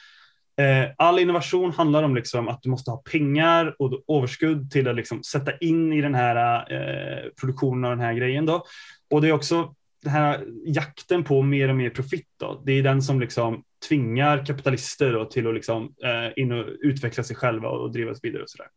[0.59, 4.95] Eh, all innovation handlar om liksom att du måste ha pengar och överskudd till att
[4.95, 8.45] liksom sätta in i den här eh, produktionen av den här grejen.
[8.45, 8.65] Då.
[9.09, 12.27] Och det är också den här jakten på mer och mer profit.
[12.39, 12.61] Då.
[12.65, 17.23] Det är den som liksom tvingar kapitalister då till att liksom, eh, in och utveckla
[17.23, 18.43] sig själva och drivas vidare.
[18.43, 18.67] Och så där.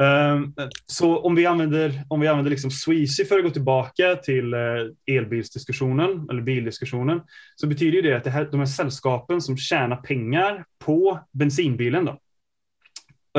[0.00, 0.54] Ehm,
[0.86, 5.16] så om vi använder, om vi använder liksom Sweezy för att gå tillbaka till eh,
[5.16, 7.20] elbilsdiskussionen eller bildiskussionen
[7.56, 12.12] så betyder det att det här, de här sällskapen som tjänar pengar på bensinbilen då,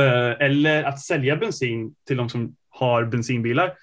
[0.01, 3.73] eh, eller att sälja bensin till de som har bensinbilar,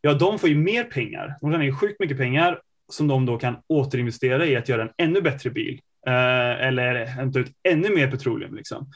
[0.00, 1.36] ja de får ju mer pengar.
[1.40, 2.60] De tjänar ju sjukt mycket pengar
[2.92, 7.38] som de då kan återinvestera i att göra en ännu bättre bil eh, eller hämta
[7.38, 8.54] ut ännu mer petroleum.
[8.54, 8.90] Liksom.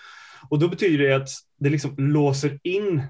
[0.51, 3.03] Och då betyder det att det liksom låser in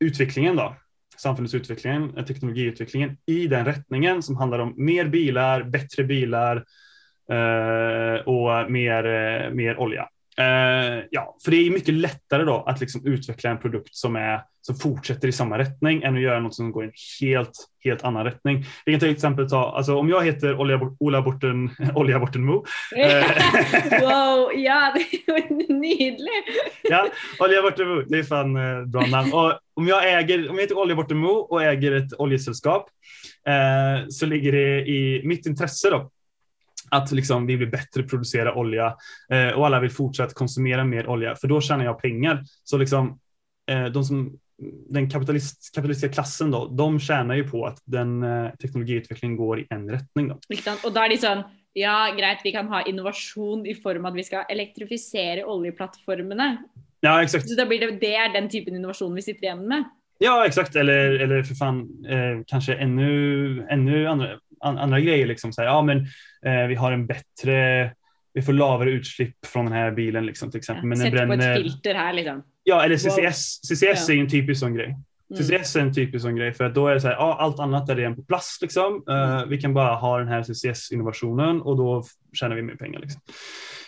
[0.00, 0.76] utvecklingen då,
[1.16, 6.56] samhällsutvecklingen, teknologiutvecklingen i den rättningen som handlar om mer bilar, bättre bilar
[7.30, 10.08] eh, och mer, eh, mer olja.
[10.40, 14.40] Uh, ja, för det är mycket lättare då att liksom utveckla en produkt som, är,
[14.62, 17.52] som fortsätter i samma riktning än att göra något som går i en helt,
[17.84, 18.64] helt annan riktning.
[18.84, 20.60] Vi kan till exempel ta, alltså om jag heter
[21.00, 22.64] Ola Borten, Olja Borten Mo.
[22.96, 26.72] Eh, wow, ja, det är nydligt.
[26.82, 27.06] ja,
[27.38, 29.32] Olja Borten Mo, det är fan eh, bra namn.
[29.32, 32.88] Och om jag äger, om jag heter Olja Borten Mo och äger ett oljesällskap
[33.46, 36.10] eh, så ligger det i mitt intresse då
[36.90, 38.96] att liksom vi vill bättre producera olja
[39.32, 42.42] eh, och alla vill fortsätta konsumera mer olja för då tjänar jag pengar.
[42.64, 43.18] Så liksom
[43.70, 44.38] eh, de som
[44.88, 49.66] den kapitalist, kapitalistiska klassen då, de tjänar ju på att den eh, teknologiutvecklingen går i
[49.70, 50.28] en riktning.
[50.28, 50.38] Då.
[50.84, 54.18] Och då är det sån, ja grejt, vi kan ha innovation i form av att
[54.18, 56.56] vi ska elektrifiera oljeplattformarna.
[57.00, 57.48] Ja, exakt.
[57.48, 59.84] Så då blir det, det är den typen innovation vi sitter igen med.
[60.18, 60.76] Ja, exakt.
[60.76, 65.26] Eller, eller för fan, eh, kanske ännu, ännu andra, andra grejer.
[65.26, 65.52] Liksom.
[65.52, 65.98] Så här, ja, men,
[66.46, 67.90] eh, vi har en bättre,
[68.34, 70.86] vi får lavare utsläpp från den här bilen liksom, till exempel.
[70.86, 71.36] Men Sätt bränner...
[71.36, 72.42] på ett filter här liksom.
[72.64, 73.60] Ja, eller CCS.
[73.68, 74.14] CCS ja.
[74.14, 74.86] är en typisk sån grej.
[75.30, 75.42] Mm.
[75.42, 77.60] CCS är en typisk sån grej för att då är det så här, ja, allt
[77.60, 79.04] annat är redan på plats liksom.
[79.10, 83.00] Uh, vi kan bara ha den här CCS innovationen och då tjänar vi mer pengar.
[83.00, 83.20] Liksom.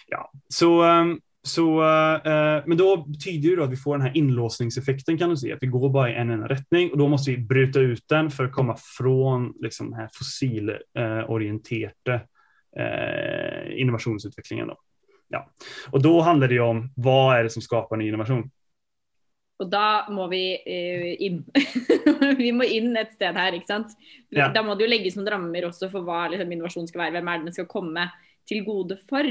[0.09, 1.83] Ja, så um, så,
[2.15, 5.53] eh, men då betyder det då att vi får den här inlåsningseffekten kan du se,
[5.53, 8.31] att vi går bara i en enda riktning och då måste vi bryta ut den
[8.31, 12.27] för att komma från liksom, den här fossilorienterade
[12.77, 14.69] eh, innovationsutvecklingen.
[14.69, 14.77] Då.
[15.29, 15.51] Ja.
[15.91, 18.51] Och då handlar det om vad är det som skapar ny innovation?
[19.63, 21.43] Og da må vi eh, inn.
[22.41, 23.95] vi må inn et sted her, ikke sant.
[24.35, 24.49] Ja.
[24.55, 27.15] Da må det jo legges noen rammer også for hva liksom, innovasjon skal være.
[27.19, 28.09] Hvem er det den skal komme
[28.49, 29.29] til gode for?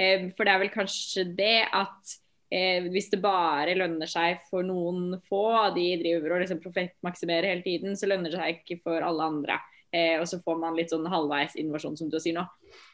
[0.00, 2.14] Eh, for det er vel kanskje det at
[2.52, 5.44] eh, hvis det bare lønner seg for noen få,
[5.76, 9.60] de driver og liksom profittmaksimerer hele tiden, så lønner det seg ikke for alle andre.
[9.92, 12.46] Eh, og så får man litt sånn halvveis innovasjon, som du sier nå.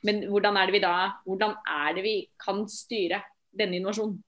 [0.09, 3.21] Men hvordan er det vi da hvordan er det vi kan styre
[3.57, 4.19] denne innovasjonen?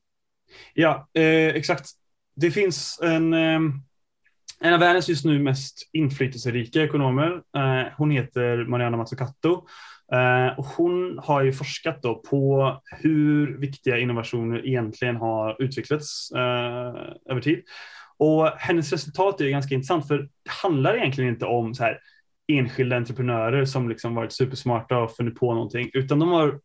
[0.76, 1.94] Ja, eh, exakt.
[2.38, 3.60] Det finns en, eh,
[4.60, 7.42] en av världens just nu mest inflytelserika ekonomer.
[7.56, 9.66] Eh, hon heter Mariana Mazzucato.
[10.12, 16.94] Eh, och hon har ju forskat då på hur viktiga innovationer egentligen har utvecklats eh,
[17.30, 17.62] över tid.
[18.18, 21.98] Och hennes resultat är ganska intressant för det handlar egentligen inte om så här
[22.52, 26.60] enskilda entreprenörer som liksom varit supersmarta och funnit på någonting, utan de har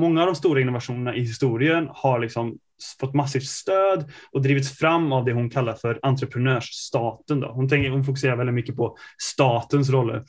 [0.00, 2.58] många av de stora innovationerna i historien har liksom
[3.00, 7.40] fått massivt stöd och drivits fram av det hon kallar för entreprenörsstaten.
[7.40, 7.52] Då.
[7.52, 10.24] Hon, tänker, hon fokuserar väldigt mycket på statens roller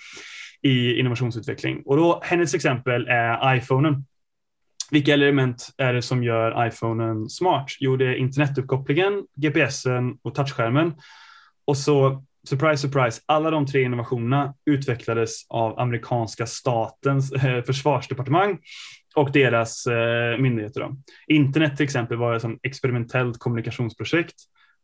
[0.67, 1.82] i innovationsutveckling.
[1.86, 4.06] Och då, hennes exempel är iPhonen.
[4.91, 7.65] Vilka element är det som gör iPhonen smart?
[7.80, 10.93] Jo, det är internetuppkopplingen, GPSen och touchskärmen.
[11.65, 18.60] Och så, surprise, surprise, alla de tre innovationerna utvecklades av amerikanska statens eh, försvarsdepartement
[19.15, 20.82] och deras eh, myndigheter.
[20.82, 20.95] Då.
[21.27, 24.36] Internet till exempel var ett som experimentellt kommunikationsprojekt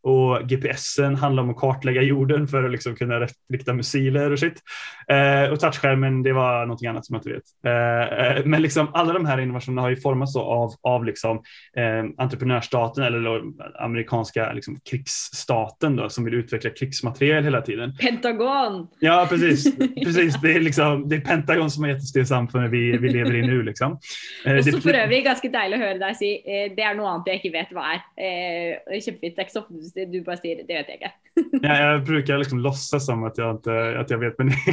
[0.03, 4.61] och GPSen handlar om att kartlägga jorden för att liksom kunna rikta missiler och shit.
[5.07, 7.43] Eh, och touchskärmen, det var någonting annat som jag inte vet.
[7.65, 11.37] Eh, eh men liksom alla de här innovationerna har ju formats av, av liksom,
[11.77, 13.41] eh, entreprenörsstaten eller
[13.79, 17.95] amerikanska liksom, krigsstaten då, som vill utveckla krigsmateriel hela tiden.
[17.95, 18.87] Pentagon!
[18.99, 19.77] Ja, precis.
[20.03, 20.41] precis.
[20.41, 23.35] Det, är liksom, det är Pentagon som har gett oss det samfundet vi, vi lever
[23.35, 23.63] i nu.
[23.63, 23.99] Liksom.
[24.45, 27.07] Eh, och så för övrigt ganska deilig att höra dig säga, eh, det är något
[27.07, 27.95] annat jag inte vet vad är.
[27.95, 28.77] Eh.
[29.21, 31.11] Det är så du bara säger det vet jag inte.
[31.67, 34.47] ja, jag brukar liksom låtsas som att jag, inte, att jag vet, men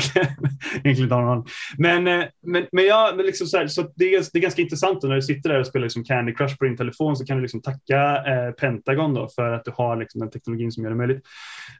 [0.72, 1.46] egentligen inte har någon.
[1.78, 4.62] Men, eh, men, men, ja, men liksom så, här, så det, är, det är ganska
[4.62, 7.36] intressant när du sitter där och spelar liksom Candy Crush på din telefon så kan
[7.36, 10.90] du liksom tacka eh, Pentagon då för att du har liksom den teknologin som gör
[10.90, 11.24] det möjligt.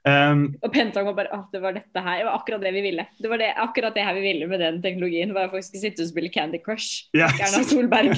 [0.04, 3.06] Um, och Pentagon bara, oh, det var detta här, det var akkurat det vi ville.
[3.18, 5.80] Det var det, akkurat det här vi ville med den teknologin, var att folk skulle
[5.80, 6.86] sitta och spela Candy Crush.
[7.14, 8.08] Erna Solberg.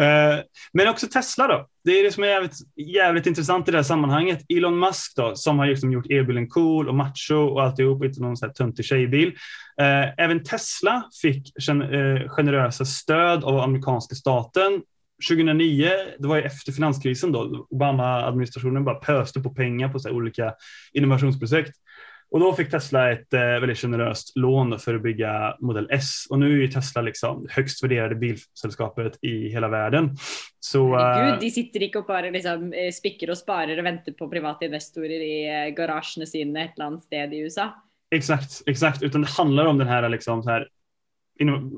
[0.00, 1.68] uh, men också Tesla då.
[1.84, 4.44] Det är det som är jävligt, jävligt intressant i det här sammanhanget.
[4.48, 8.36] Elon Musk då, som har liksom gjort elbilen cool och macho och alltihop, inte någon
[8.36, 9.28] sån här töntig tjejbil.
[9.80, 14.82] Eh, även Tesla fick gen eh, generösa stöd av amerikanska staten
[15.28, 20.54] 2009, det var ju efter finanskrisen då, Obama-administrationen bara pöste på pengar på så olika
[20.92, 21.76] innovationsprojekt.
[22.34, 26.38] Och då fick Tesla ett eh, väldigt generöst lån för att bygga Model S och
[26.38, 30.16] nu är ju Tesla liksom högst värderade bilsällskapet i hela världen.
[30.60, 34.28] Så, Gud, de sitter inte och bara liksom, eh, spicker och sparar och väntar på
[34.28, 37.74] privata investorer i eh, garagerna sina ett eller annat sted i USA.
[38.10, 40.68] Exakt, exakt, utan det handlar om den här, liksom, så här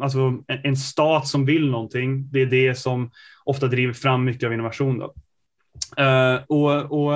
[0.02, 2.28] alltså en, stat som vill någonting.
[2.32, 3.10] Det är det som
[3.44, 4.98] ofta driver fram mycket av innovation.
[4.98, 5.14] Då.
[6.46, 7.12] Och, och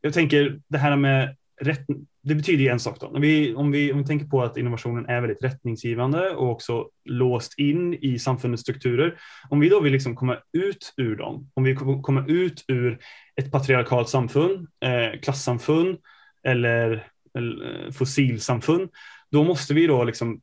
[0.00, 1.86] jag tänker det här med rätt,
[2.28, 3.06] det betyder ju en sak då.
[3.06, 6.88] Om vi, om, vi, om vi tänker på att innovationen är väldigt rättningsgivande och också
[7.04, 9.18] låst in i samfundets strukturer.
[9.48, 12.98] Om vi då vill liksom komma ut ur dem, om vi kommer ut ur
[13.36, 15.98] ett patriarkalt samfund, eh, klassamfund
[16.42, 17.06] eller,
[17.38, 18.88] eller fossilsamfund,
[19.30, 20.40] då måste vi då liksom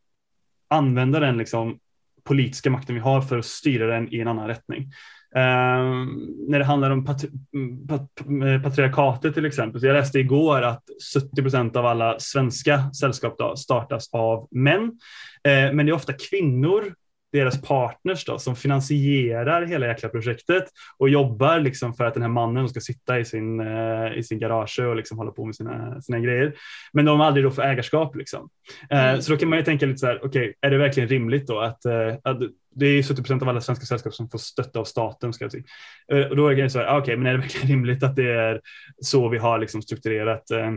[0.67, 1.79] använda den liksom
[2.23, 4.91] politiska makten vi har för att styra den i en annan riktning.
[5.35, 8.09] Ehm, när det handlar om patri mm, pat
[8.45, 13.37] eh, patriarkatet till exempel, så jag läste igår att 70 procent av alla svenska sällskap
[13.37, 14.99] då startas av män,
[15.43, 16.93] ehm, men det är ofta kvinnor
[17.35, 20.63] deras partners då, som finansierar hela jäkla projektet
[20.97, 24.39] och jobbar liksom för att den här mannen ska sitta i sin, uh, i sin
[24.39, 26.53] garage och liksom hålla på med sina, sina grejer.
[26.93, 28.15] Men de har aldrig då för ägarskap.
[28.15, 28.49] Liksom.
[28.93, 29.21] Uh, mm.
[29.21, 31.47] Så då kan man ju tänka lite så här, okej, okay, är det verkligen rimligt
[31.47, 32.39] då att, uh, att
[32.75, 35.33] det är 70 procent av alla svenska sällskap som får stötta av staten.
[35.33, 36.29] Ska jag säga.
[36.29, 38.15] Och då är det så här, ah, okej, okay, men är det verkligen rimligt att
[38.15, 38.61] det är
[39.01, 40.71] så vi har liksom strukturerat Eh,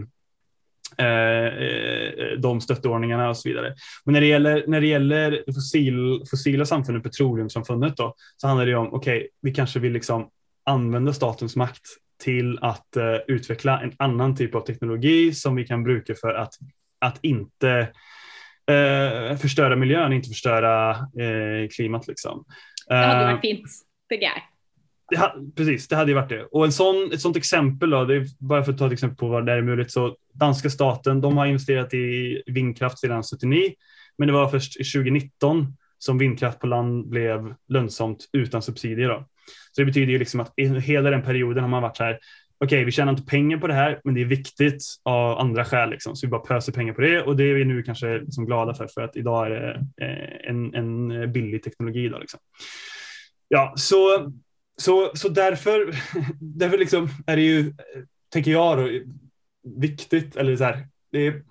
[2.39, 3.75] de stöttordningarna och så vidare.
[4.05, 8.75] Men när det gäller, när det gäller fossil, fossila samfundet, petroleumsamfundet, då, så handlar det
[8.75, 10.31] om, okej, okay, vi kanske vill liksom
[10.65, 11.83] använda statens makt
[12.23, 16.55] till att uh, utveckla en annan typ av teknologi som vi kan bruka för att,
[16.99, 17.93] att inte
[18.71, 22.09] uh, förstöra miljön, inte förstöra uh, klimat.
[22.09, 22.45] Liksom.
[22.89, 23.67] Det hade varit fint.
[25.11, 26.45] Det, precis, det hade ju varit det.
[26.45, 29.17] Och en sån, ett sånt exempel, då, det är bara för att ta ett exempel
[29.17, 33.73] på vad det är möjligt, så danska staten, de har investerat i vindkraft sedan 79,
[34.19, 39.09] men det var först 2019 som vindkraft på land blev lönsamt utan subsidier.
[39.09, 39.29] Då.
[39.73, 42.19] Så det betyder ju liksom att hela den perioden har man varit så här,
[42.61, 45.65] okej, okay, vi tjänar inte pengar på det här, men det är viktigt av andra
[45.65, 45.91] skäl.
[45.91, 46.17] Liksom.
[46.17, 48.75] Så vi bara pöser pengar på det och det är vi nu kanske liksom glada
[48.75, 52.09] för, för att idag är det eh, en, en billig teknologi.
[52.09, 52.41] Då, liksom.
[53.49, 54.33] Ja, så,
[54.79, 55.95] så, så därför,
[56.41, 57.73] därför liksom är det ju,
[58.33, 58.89] tänker jag, då,
[59.81, 61.43] viktigt, eller så här, är,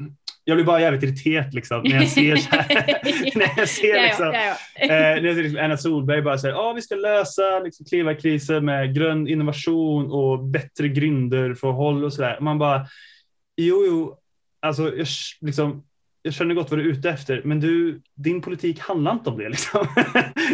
[0.44, 2.66] jag blir bara jävligt irriterad liksom, när jag ser, så här,
[3.36, 4.86] när jag ser, liksom, ja, ja, ja.
[4.86, 8.66] eh, när jag ser liksom Anna Solberg bara säger att vi ska lösa liksom, klimatkrisen
[8.66, 12.38] med grön innovation och bättre grunderförhåll och sådär.
[12.42, 12.88] Man bara,
[13.58, 14.18] jo, jo,
[14.60, 15.08] alltså jag,
[15.42, 15.84] liksom,
[16.28, 19.38] jag känner gott vad du är ute efter, men du, din politik handlar inte om
[19.38, 19.50] det.
[19.50, 19.88] Liksom.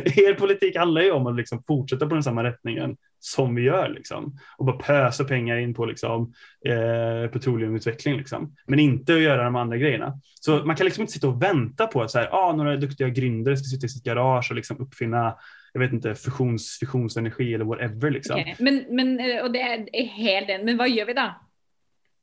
[0.06, 3.90] Er politik handlar ju om att liksom fortsätta på den samma rättningen som vi gör
[3.90, 4.38] liksom.
[4.58, 6.34] och bara pösa pengar in på liksom,
[6.66, 8.56] eh, petroleumutveckling, liksom.
[8.68, 10.20] men inte att göra de andra grejerna.
[10.42, 13.10] Så man kan liksom inte sitta och vänta på att så här, ah, några duktiga
[13.10, 15.36] grindare ska sitta i sitt garage och liksom uppfinna
[15.74, 18.12] jag vet inte, fusions, fusionsenergi eller whatever.
[18.12, 18.40] Liksom.
[18.40, 18.56] Okay.
[18.60, 20.66] Men, men, eh, och det är helt.
[20.66, 21.34] Men vad gör vi då?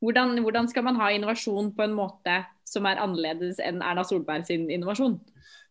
[0.00, 4.44] Hvordan, hvordan skal man ha innovasjon på en måte som är annorlunda än Erna Solberg
[4.44, 5.20] sin innovation?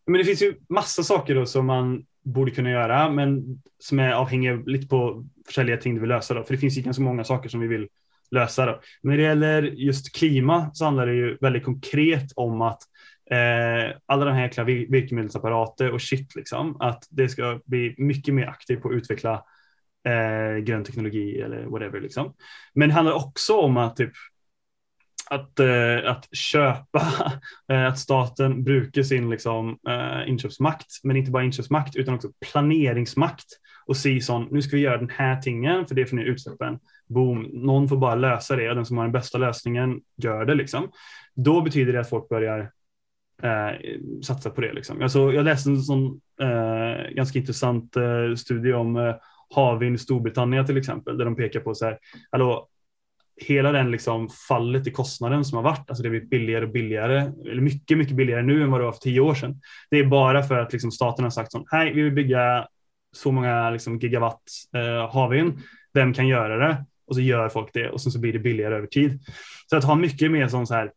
[0.06, 4.12] Men det finns ju massa saker då som man borde kunna göra, men som är
[4.12, 5.24] avhängiga lite på
[5.58, 6.34] olika ting du vill lösa.
[6.34, 6.44] Då.
[6.44, 7.88] För det finns ju ganska många saker som vi vill
[8.30, 8.66] lösa.
[8.66, 8.80] Då.
[9.02, 12.82] Men när det gäller just klimat så handlar det ju väldigt konkret om att
[13.30, 18.46] eh, alla de här jäkla virkemiddelapparater och shit, liksom, att det ska bli mycket mer
[18.46, 19.44] aktivt på att utveckla
[20.08, 22.00] eh, grön teknologi eller whatever.
[22.00, 22.34] Liksom.
[22.74, 24.12] Men det handlar också om att typ,
[25.30, 27.02] att, eh, att köpa,
[27.72, 33.46] eh, att staten brukar sin liksom, eh, inköpsmakt, men inte bara inköpsmakt utan också planeringsmakt
[33.86, 36.78] och se sån, nu ska vi göra den här tingen för det får ner utsläppen.
[37.08, 40.54] Boom, någon får bara lösa det och den som har den bästa lösningen gör det
[40.54, 40.90] liksom.
[41.34, 42.70] Då betyder det att folk börjar
[43.42, 44.72] eh, satsa på det.
[44.72, 45.02] Liksom.
[45.02, 49.14] Alltså, jag läste en sån eh, ganska intressant eh, studie om eh,
[49.54, 51.98] Havin Storbritannien till exempel, där de pekar på så här,
[52.30, 52.68] hallå,
[53.36, 57.32] hela den liksom fallet i kostnaden som har varit, alltså det blir billigare och billigare,
[57.50, 59.60] eller mycket, mycket billigare nu än vad det var för tio år sedan.
[59.90, 62.68] Det är bara för att liksom staten har sagt så här, vi vill bygga
[63.12, 64.42] så många liksom gigawatt
[64.76, 66.84] eh, havin, vem kan göra det?
[67.06, 69.20] Och så gör folk det och sen så blir det billigare över tid.
[69.66, 70.92] Så att ha mycket mer som så här,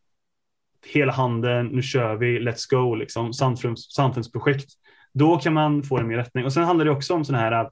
[0.86, 4.70] hela handen, nu kör vi, let's go, liksom, samfundsprojekt.
[5.14, 6.46] Då kan man få en mer rättning.
[6.46, 7.70] Och sen handlar det också om sådana här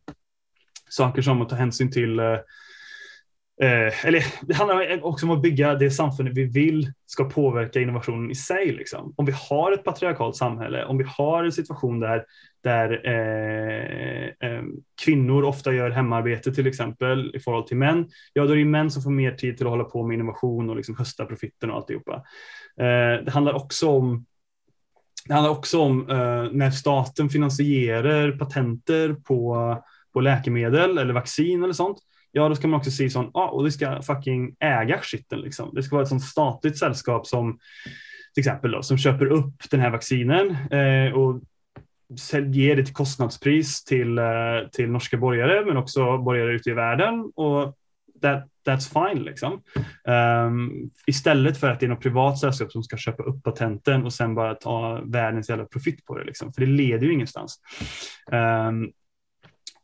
[0.92, 2.26] saker som att ta hänsyn till eh,
[3.62, 8.32] eh, eller det handlar också om att bygga det samfundet vi vill ska påverka innovationen
[8.32, 8.72] i sig.
[8.72, 9.14] Liksom.
[9.18, 12.26] Om vi har ett patriarkalt samhälle, om vi har en situation där,
[12.64, 14.64] där eh, eh,
[15.06, 18.92] kvinnor ofta gör hemarbete till exempel i förhållande till män, ja då är det män
[18.92, 21.78] som får mer tid till att hålla på med innovation och liksom hösta profiten och
[21.78, 22.16] alltihopa.
[22.80, 24.26] Eh, det handlar också om
[25.28, 29.78] det handlar också om eh, när staten finansierar patenter på,
[30.14, 31.98] på läkemedel eller vaccin eller sånt
[32.32, 35.72] ja då ska man också se sån, ja och det ska fucking äga skiten liksom.
[35.74, 37.60] Det ska vara ett sånt statligt sällskap som
[38.34, 41.42] till exempel då, som köper upp den här vaccinen eh, och
[42.54, 44.24] ger det till kostnadspris till, eh,
[44.72, 47.78] till norska borgare men också borgare ute i världen och
[48.22, 49.62] that, that's fine liksom.
[50.48, 54.14] Um, istället för att det är något privat sällskap som ska köpa upp patenten och
[54.14, 56.54] sen bara ta världens jävla profit på det liksom.
[56.54, 57.60] För det leder ju ingenstans.
[58.32, 58.92] Um,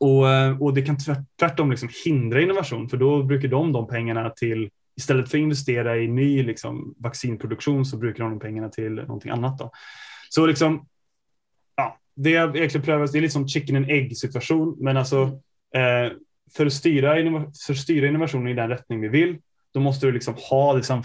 [0.00, 0.96] och, eh, och det kan
[1.38, 5.98] tvärtom liksom hindra innovation för då brukar de de pengarna till istället för att investera
[5.98, 9.58] i ny liksom, vaccinproduktion så brukar de de pengarna till någonting annat.
[9.58, 9.70] Då.
[10.28, 10.86] Så liksom,
[11.76, 15.22] ja, det är egentligen prövas, det är liksom chicken and egg situation, men alltså
[15.74, 16.12] eh,
[16.56, 17.14] för, att styra
[17.66, 19.38] för att styra innovationen i den riktning vi vill,
[19.74, 21.02] då måste du liksom ha det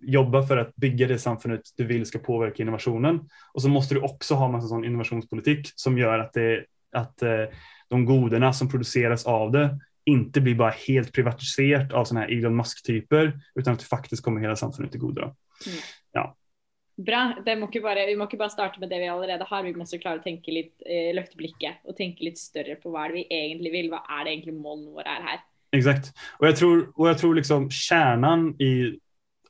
[0.00, 3.20] jobba för att bygga det samfundet du vill ska påverka innovationen.
[3.52, 7.44] Och så måste du också ha massa sån innovationspolitik som gör att det att eh,
[7.88, 12.56] de goderna som produceras av det inte blir bara helt privatiserat av sådana här Elon
[12.56, 15.22] Musk-typer utan att det faktiskt kommer hela samfundet till godo.
[15.22, 15.34] Mm.
[16.12, 16.36] Ja.
[16.96, 17.34] Bra.
[17.44, 19.62] Det må bara, vi måste bara starta med det vi redan har.
[19.62, 23.12] Vi måste klara att tänka lite, eh, lyfta blicken och tänka lite större på vad
[23.12, 23.90] vi egentligen vill.
[23.90, 25.40] Vad är det egentligen målen våra är här?
[25.72, 26.12] Exakt.
[26.38, 28.98] Och jag tror, och jag tror liksom kärnan i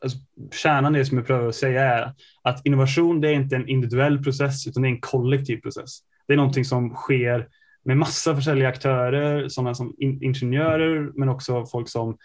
[0.01, 0.19] alltså,
[0.53, 3.69] kärnan i det som jag prövar att säga är att innovation det är inte en
[3.69, 5.99] individuell process utan det är en kollektiv process.
[6.29, 7.49] Det är någonting som sker
[7.85, 12.19] med massa försäljliga aktörer, sådana som in, ingenjörer, men också folk som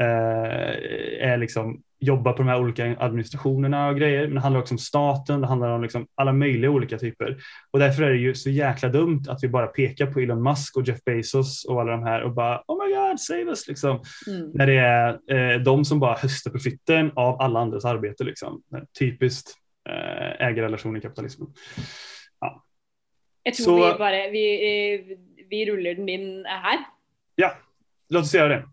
[0.00, 4.26] eh, är liksom, jobbar på de här olika administrationerna och grejer.
[4.26, 7.36] Men det handlar också om staten, det handlar om liksom alla möjliga olika typer.
[7.70, 10.76] Och därför är det ju så jäkla dumt att vi bara pekar på Elon Musk
[10.76, 14.00] och Jeff Bezos och alla de här och bara oh my god, save us liksom.
[14.26, 14.50] Mm.
[14.54, 18.62] När det är eh, de som bara höstar profiten av alla andras arbete liksom.
[18.98, 19.54] Typiskt
[19.88, 21.48] eh, ägarrelation i kapitalismen.
[23.48, 23.92] Jag tror så...
[23.92, 25.16] vi bara, vi, eh,
[25.50, 26.78] vi ruller den in här.
[27.34, 27.54] Ja,
[28.08, 28.68] låt oss göra det.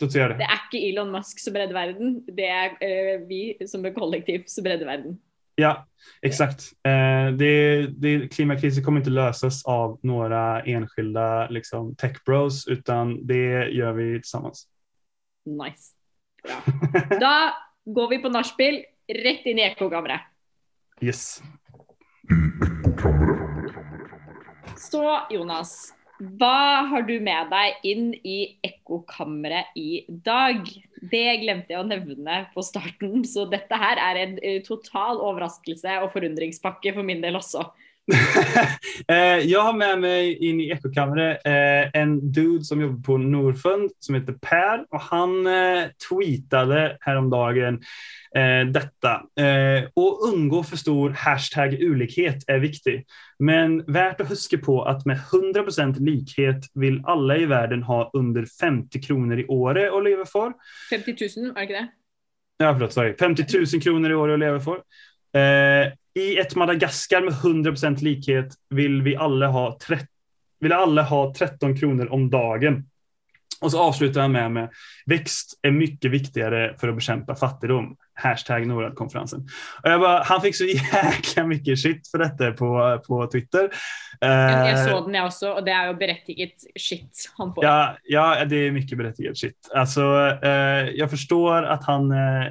[0.00, 0.44] Låt oss göra Det det.
[0.44, 4.64] er ikke Elon Musk som redder verden, det er eh, vi som er kollektiv som
[4.64, 5.18] redder verden.
[5.56, 5.86] Ja,
[6.22, 6.72] exakt.
[6.84, 13.70] Eh, det, det, klimatkrisen kommer inte lösas av några enskilda liksom, tech bros, utan det
[13.72, 14.66] gör vi tillsammans.
[15.46, 15.94] Nice.
[16.42, 17.18] Bra.
[17.20, 17.54] Da
[17.84, 20.20] går vi på nachspiel, rett inn i ekkokammeret.
[21.00, 21.42] yes.
[24.76, 30.68] Så Jonas, vad har du med dig in i ekkokammeret i dag?
[31.10, 36.12] Det glömde jag nämna på starten, så detta här är en eh, total överraskelse och
[36.12, 37.72] forundringspakke för min del också.
[39.08, 43.90] eh, jag har med mig in i ekokammaren eh, en dude som jobbar på Norfund
[43.98, 47.80] som heter Per och han eh, tweetade häromdagen
[48.72, 49.22] detta.
[49.94, 53.06] Och undgå för stor hashtag ulikhet är viktig.
[53.38, 58.46] Men värt att huska på att med 100% likhet vill alla i världen ha under
[58.60, 60.52] 50 kronor i året att leva för.
[60.90, 61.88] 50 000, var det ikke det?
[62.58, 63.16] Ja, förlåt, sorry.
[63.16, 64.80] 50 000 kronor i år att leva för.
[65.36, 70.06] Eh, I ett Madagaskar med 100% likhet vill vi alla ha, tre-
[70.60, 72.84] vill alla ha 13 kronor om dagen.
[73.60, 74.68] Och så avslutar han med, med
[75.06, 77.96] växt är mycket viktigare för att bekämpa fattigdom.
[78.14, 79.40] Hashtag Norad-konferensen.
[79.82, 80.64] Och jag han fick så
[80.94, 83.70] jäkla mycket shit för detta på, på Twitter.
[84.20, 87.64] Jeg Eh, så den, også, og det er jo berettiget shit han får.
[87.64, 89.70] Ja, ja, det är mycket berättigat shit.
[89.74, 90.00] Alltså,
[90.42, 92.46] eh, jag förstår att han eh,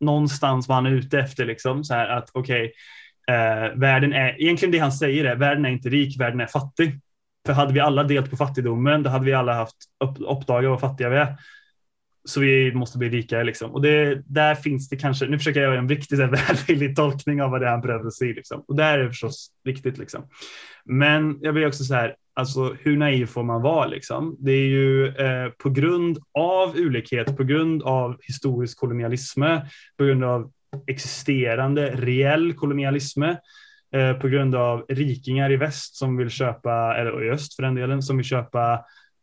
[0.00, 2.72] någonstans, var han ute efter liksom så här att okej,
[3.28, 7.00] eh, världen är egentligen det han säger är världen är inte rik, världen är fattig.
[7.46, 10.80] För hade vi alla delt på fattigdomen, då hade vi alla haft upp, uppdagat vad
[10.80, 11.36] fattiga vi är.
[12.24, 13.70] Så vi måste bli rikare liksom.
[13.70, 16.18] Och det, där finns det kanske, nu försöker jag göra en riktigt
[16.48, 18.64] välvillig tolkning av vad det är han behöver säga liksom.
[18.68, 19.98] Och där är det förstås viktigt.
[19.98, 20.28] liksom.
[20.84, 24.36] Men jag blir också så här, alltså hur naiv får man vara liksom?
[24.38, 29.42] Det är ju eh, på grund av olikhet på grund av historisk kolonialism,
[29.96, 30.50] på grund av
[30.86, 37.30] existerande reell kolonialism, eh, på grund av rikingar i väst som vill köpa, eller i
[37.30, 38.72] öst för den delen, som vill köpa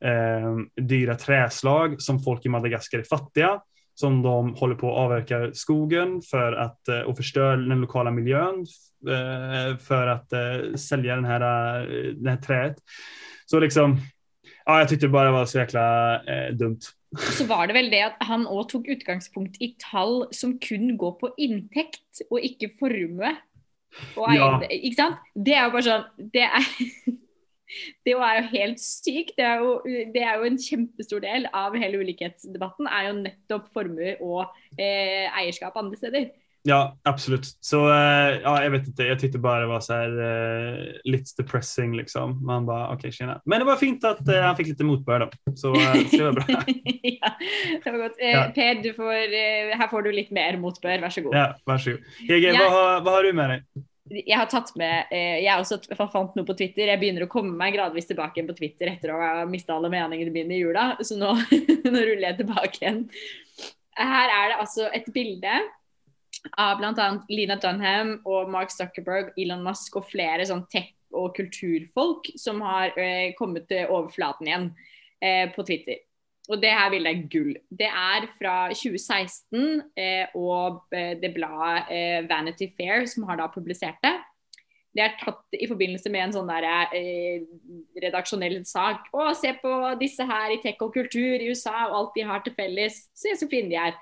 [0.06, 3.62] eh, dyra träslag som folk i Madagaskar är fattiga
[3.96, 8.66] som de håller på att avverka skogen för att, eh, och förstör den lokala miljön
[9.10, 11.40] eh, för att eh, sälja den här,
[12.14, 12.76] det här träet.
[13.46, 13.98] Så liksom,
[14.66, 16.80] ja, jag tyckte det bara var så jäkla eh, dumt.
[17.38, 21.14] Så var det vel det at han òg tok utgangspunkt i tall som kun går
[21.22, 23.36] på inntekt, og ikke formue.
[24.20, 24.60] Og Ja.
[24.60, 26.66] Det jo bare sånn Det er,
[28.06, 29.34] det er jo helt sykt.
[29.38, 29.76] Det er jo,
[30.14, 34.46] det er jo en kjempestor del av hele ulikhetsdebatten er jo nettopp formue og
[34.78, 36.30] eh, eierskap andre steder.
[36.68, 37.46] Ja, absolut.
[37.62, 41.42] Så eh, ja, jag vet inte, jag tyckte bara det var så här eh, lite
[41.44, 42.46] depressing liksom.
[42.46, 43.42] Man bara okej, tjena.
[43.46, 45.56] Men det var fint att eh, han fick lite motbörd då.
[45.56, 46.46] Så, eh, så det var bra.
[47.04, 47.32] ja,
[47.84, 48.18] det var godt.
[48.20, 48.52] Eh, Ja.
[48.56, 50.98] Per, du får, eh, her får du litt mer motbør.
[51.06, 51.36] Vær så god.
[51.36, 52.00] Ja, varsågod.
[52.30, 53.62] Hege, Jeg- vad, vad har du med dig?
[54.06, 55.80] Jeg har tatt med eh, Jeg også
[56.12, 56.92] fant noe på Twitter.
[56.92, 59.90] Jeg begynner å komme meg gradvis tilbake igjen på Twitter etter å ha mista alle
[59.94, 61.32] meningene mine i jula, så nå,
[61.94, 63.02] nå ruller jeg tilbake igjen.
[63.96, 65.56] Her er det altså et bilde
[66.62, 67.08] av bl.a.
[67.32, 72.94] Lina Dunham og Mark Zuckerberg, Elon Musk og flere sånn tech- og kulturfolk som har
[73.00, 74.66] eh, kommet til overflaten igjen
[75.24, 76.04] eh, på Twitter.
[76.50, 77.56] Og det her bildet er gull.
[77.74, 83.50] Det er fra 2016 eh, og eh, det bladet eh, Vanity Fair som har da
[83.54, 84.14] publisert det.
[84.96, 87.44] Det er tatt i forbindelse med en sånn der, eh,
[88.00, 89.10] redaksjonell sak.
[89.12, 92.46] Å, se på disse her i tech og kultur i USA og alt de har
[92.46, 93.02] til felles.
[93.18, 93.98] Se så fine de er.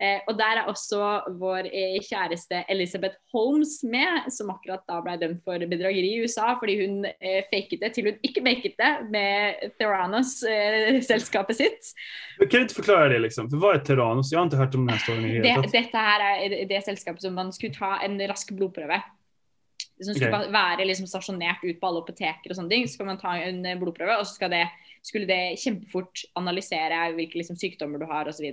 [0.00, 0.98] Eh, og der er også
[1.40, 6.52] vår eh, kjæreste Elizabeth Holmes med, som akkurat da ble dømt for bedrageri i USA
[6.60, 11.90] fordi hun eh, faket det til hun ikke maket det med Theranos, eh, selskapet sitt.
[12.38, 13.50] Kan du inte förklara det liksom?
[13.50, 14.32] För vad är Terranos?
[14.32, 17.34] Jag har inte hört om den här storyn Det, dette her er det selskapet som
[17.34, 19.02] man skulle ta en rask blodprøve.
[20.00, 20.46] Som skulle Ok.
[20.46, 22.86] ba- være liksom stasjonert ut på alle apoteker sånne ting.
[22.86, 24.68] Så skal man ta en eh, blodprøve, og så skal det,
[25.02, 28.46] skulle det kjempefort analysere hvilke liksom, sykdommer du har osv.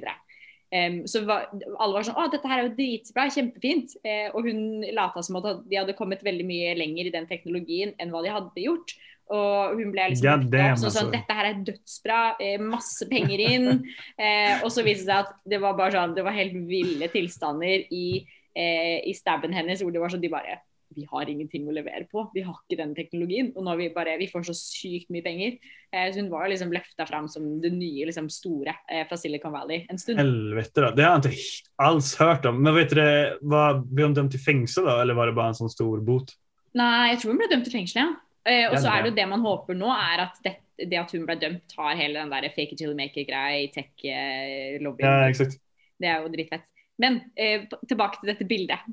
[0.74, 3.98] Um, så var, alle var sånn Å, dette her er jo dritbra, kjempefint.
[4.06, 7.94] Eh, og hun lata som at de hadde kommet veldig mye lenger i den teknologien
[8.02, 8.96] enn hva de hadde gjort.
[9.34, 11.14] Og hun ble liksom God damn, sånn, sånn altså.
[11.16, 13.70] Dette her er dødsbra, eh, masse penger inn.
[14.16, 17.08] Eh, og så viste det seg at det var bare sånn Det var helt ville
[17.12, 18.24] tilstander i,
[18.56, 20.56] i stabben hennes hvor det var sånn de bare
[20.96, 22.26] vi har ingenting å levere på.
[22.34, 23.52] Vi har ikke den teknologien.
[23.56, 25.58] Og nå vi bare, vi får så sykt mye penger.
[25.92, 29.54] Eh, så hun var liksom løfta fram som det nye liksom, store eh, fra Silicon
[29.56, 30.20] Valley en stund.
[30.20, 30.92] Helvete då.
[30.96, 31.34] Det har jag inte
[31.76, 32.64] alls hört om.
[32.64, 34.98] Men vet det, var, blev hon dömd till fängelse då?
[35.00, 36.36] Eller var det bara en sån stor bot?
[36.76, 38.12] Nei, jeg tror hun ble dømt til fengsel, ja.
[38.46, 40.58] Eh, og Ja, så er det jo det man håper nå, er at det,
[40.92, 43.64] det at hun ble dømt, tar hele den der fake it till you make it-greia
[43.64, 45.08] i tech-lobbyen.
[45.08, 45.56] Ja, exakt.
[46.02, 46.68] Det er jo dritfett.
[47.02, 48.84] Men eh, tilbake til dette bildet.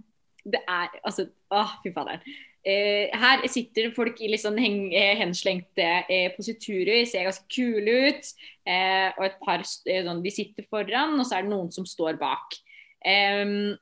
[0.45, 2.22] Det er altså Åh, fy fader.
[2.64, 7.47] Eh, her sitter folk i liksom litt sånn eh, heng, henslengte eh, positurer, ser ganske
[7.51, 8.30] kule ut.
[8.66, 11.72] Eh, og et par st- eh, sånn, De sitter foran, og så er det noen
[11.74, 12.55] som står bak.
[13.05, 13.74] Em,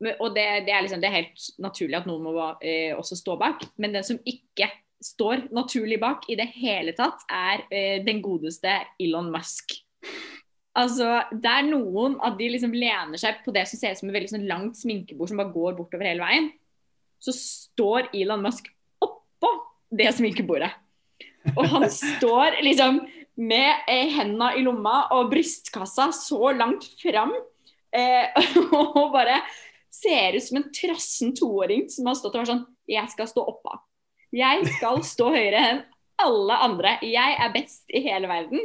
[0.00, 3.16] men- og det, det, er liksom, det er helt naturlig at noen må eh, også
[3.18, 3.62] stå bak.
[3.78, 4.68] Men den som ikke
[5.02, 9.78] står naturlig bak i det hele tatt, er eh, den godeste Elon Musk.
[10.78, 14.10] Altså, Det er noen at de liksom lener seg på det som ser ut som
[14.10, 16.50] et veldig sånn langt sminkebord som bare går bortover hele veien.
[17.18, 18.68] Så står Elon Musk
[19.02, 19.50] oppå
[19.90, 20.70] det sminkebordet.
[21.56, 23.00] Og han står liksom
[23.38, 27.34] med eh, hendene i lomma og brystkassa så langt fram.
[27.94, 28.38] Eh,
[28.78, 29.40] og bare
[29.94, 33.44] ser ut som en trassen toåring som har stått og vært sånn Jeg skal stå
[33.50, 33.74] oppå.
[34.36, 35.84] Jeg skal stå høyere enn
[36.20, 36.96] alle andre.
[37.06, 38.64] Jeg er best i hele verden.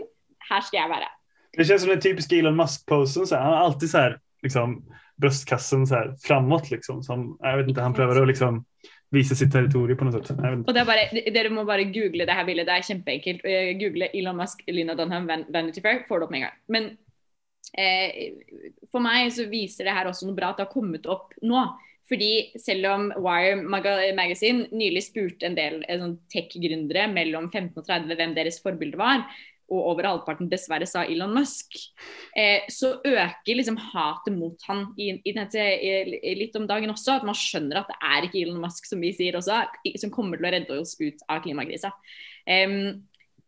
[0.49, 1.09] Her skal jeg være.
[1.57, 3.25] Det känns som den typiska Elon Musk-posen.
[3.31, 4.85] Han har alltid så här, liksom,
[5.15, 6.71] bröstkassen så här, framåt.
[6.71, 8.65] Liksom, som, jag vet inte, han prövar att liksom,
[9.09, 10.37] visa sitt territorium på något sätt.
[10.41, 10.73] Jag vet inte.
[10.73, 12.65] Det är bara Dere må bara googla det här, bildet.
[12.65, 13.41] Det är kjempeenkelt.
[13.43, 16.57] Eh, googla Google Elon Musk, Lina Dunham, Vanity Fair, får det upp med en gång.
[16.67, 16.83] Men
[17.77, 18.33] eh,
[18.91, 21.67] för mig så visar det här också något bra att det har kommit upp nu.
[22.09, 23.55] Fordi selv om Wire
[24.13, 28.99] Magazine nylig spurte en del eh, sånn tech-gründere mellom 15 og 30 hvem deres forbilde
[28.99, 29.23] var,
[29.71, 31.77] og over halvparten dessverre sa Elon Musk,
[32.37, 37.19] eh, så øker liksom hatet mot han i, i dette, i, litt om dagen også.
[37.19, 39.63] At man skjønner at det er ikke Elon Musk som vi sier også,
[40.01, 41.93] som kommer til å redde oss ut av klimakrisa.
[42.43, 43.03] Um,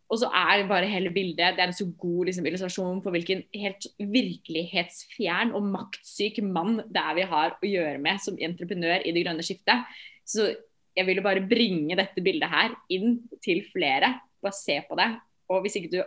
[0.05, 3.41] og så er bare hele bildet det er en så god liksom, illustrasjon på hvilken
[3.57, 9.13] helt virkelighetsfjern og maktsyk mann det er vi har å gjøre med som entreprenør i
[9.16, 9.97] det grønne skiftet.
[10.26, 10.51] Så
[10.95, 14.13] jeg ville bare bringe dette bildet her inn til flere.
[14.45, 15.09] Bare se på det.
[15.50, 16.00] Og hvis ikke du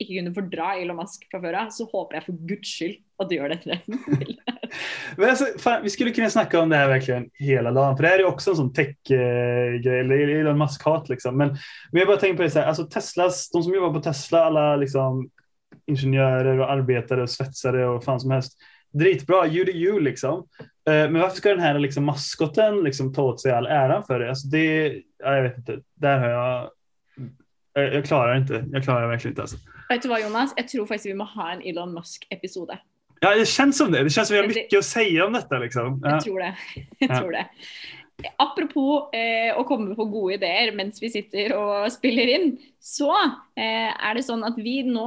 [0.00, 3.30] ikke kunne fordra Elon Musk fra før av, så håper jeg for guds skyld at
[3.30, 3.78] du gjør det
[5.18, 7.96] alltså, fan, vi skulle kunna snacka om det här verkligen hela dagen.
[7.96, 11.08] För det här är ju också en sån tech-grej, eller Elon Musk-hat.
[11.08, 11.36] Liksom.
[11.36, 11.48] Men,
[11.92, 14.44] men jag bara tänker på det så här, alltså Teslas, de som jobbar på Tesla,
[14.44, 15.30] alla liksom,
[15.86, 18.52] ingenjörer och arbetare och svetsare och fan som helst.
[18.92, 20.48] Dritbra, you do you liksom.
[20.88, 24.20] Eh, men varför ska den här liksom, maskoten liksom, ta åt sig all äran för
[24.20, 24.28] det?
[24.28, 26.70] Alltså, det jag vet inte, där har jag
[27.76, 29.56] jag, jag klarar inte, jag klarar verkligen inte alltså.
[29.88, 30.52] Vet du hva, Jonas?
[30.56, 32.78] Jeg tror faktisk vi må ha en Elon Musk-episode.
[33.20, 34.02] Ja, det känns som det.
[34.04, 35.58] Det känns som vi har mycket att säga om detta.
[35.58, 36.00] Liksom.
[36.04, 36.10] Ja.
[36.10, 36.54] Jeg tror det.
[36.74, 37.20] Jeg Ja.
[37.20, 37.46] tror det.
[38.40, 42.46] Apropos eh, å komme på gode ideer mens vi sitter og spiller inn,
[42.80, 45.04] så eh, er det sånn at vi nå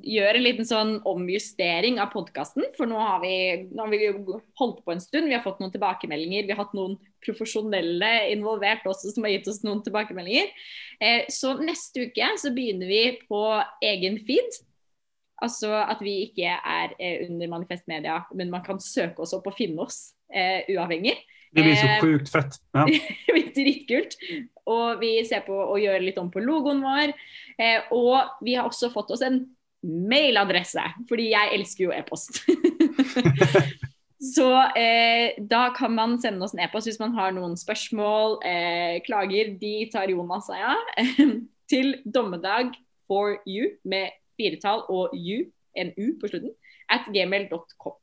[0.00, 2.64] gjør en liten sånn omjustering av podkasten.
[2.78, 3.34] For nå har, vi,
[3.68, 4.08] nå har vi
[4.56, 6.48] holdt på en stund, vi har fått noen tilbakemeldinger.
[6.48, 6.96] Vi har hatt noen
[7.26, 10.48] profesjonelle involvert også som har gitt oss noen tilbakemeldinger.
[10.96, 13.44] Eh, så neste uke så begynner vi på
[13.84, 14.60] egen feed.
[15.44, 19.52] Altså at vi ikke er eh, under Manifest Media, men man kan søke oss opp
[19.52, 21.18] og finne oss eh, uavhengig.
[21.56, 22.58] Det blir så Eh, sjukt fett.
[22.76, 22.84] Ja.
[23.56, 24.16] Dritkult.
[24.68, 27.14] Og vi ser på å gjøre litt om på logoen vår.
[27.56, 29.44] Eh, og vi har også fått oss en
[29.86, 32.42] mailadresse, fordi jeg elsker jo e-post.
[34.26, 34.48] Så
[34.80, 39.52] eh, da kan man sende oss en e-post hvis man har noen spørsmål, eh, klager.
[39.60, 41.12] De tar Jonas seg av.
[41.70, 42.74] til dommedag
[43.10, 45.46] for you med firetall og u,
[45.76, 46.52] en u på slutten,
[46.92, 47.96] at gmail.com.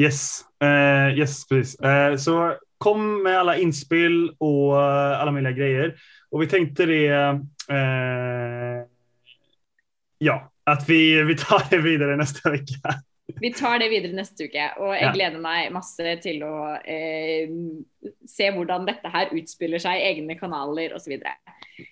[0.00, 1.80] Yes, uh, yes precis.
[1.80, 5.94] Uh, så kom med alla inspel och uh, alla möjliga grejer.
[6.30, 7.04] Och vi tänkte det,
[10.18, 12.94] ja, att vi, vi tar det vidare nästa vecka.
[13.40, 15.12] Vi tar det videre neste uke, og jeg Ja.
[15.12, 17.48] gleder meg masse til å eh,
[18.26, 21.12] se hvordan dette her utspiller seg i egne kanaler osv.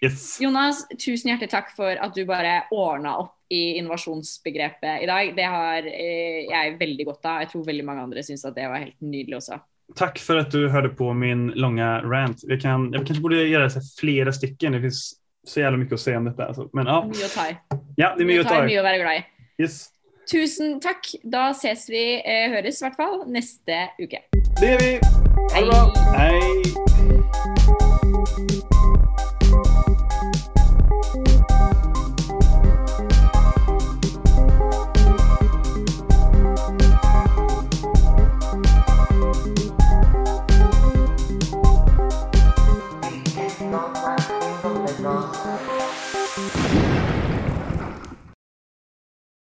[0.03, 0.39] Yes.
[0.41, 5.35] Jonas, tusen hjertelig takk for at du bare ordna opp i innovasjonsbegrepet i dag.
[5.37, 7.41] Det har eh, jeg veldig godt av.
[7.45, 9.61] Jeg tror veldig mange andre syns at det var helt nydelig også.
[9.95, 12.41] Tack för att du hörde på min långa rant.
[12.43, 14.73] Jag, kan, jag kanske borde göra så här flera stycken.
[14.73, 15.15] Det finns
[15.47, 16.47] så jävla mycket att säga om detta.
[16.47, 16.71] Alltså.
[16.73, 17.57] Men ja, Mye å ta i.
[17.97, 18.67] ja det är Mye å att ta i.
[18.67, 19.63] mye å være glad i.
[19.63, 19.89] Yes.
[20.31, 21.07] Tusen takk.
[21.23, 24.25] Da ses vi, eh, høres i hvert fall, neste uke.
[24.61, 24.93] Det gjør vi.
[25.55, 25.83] Ha det bra.
[26.19, 27.86] Hei.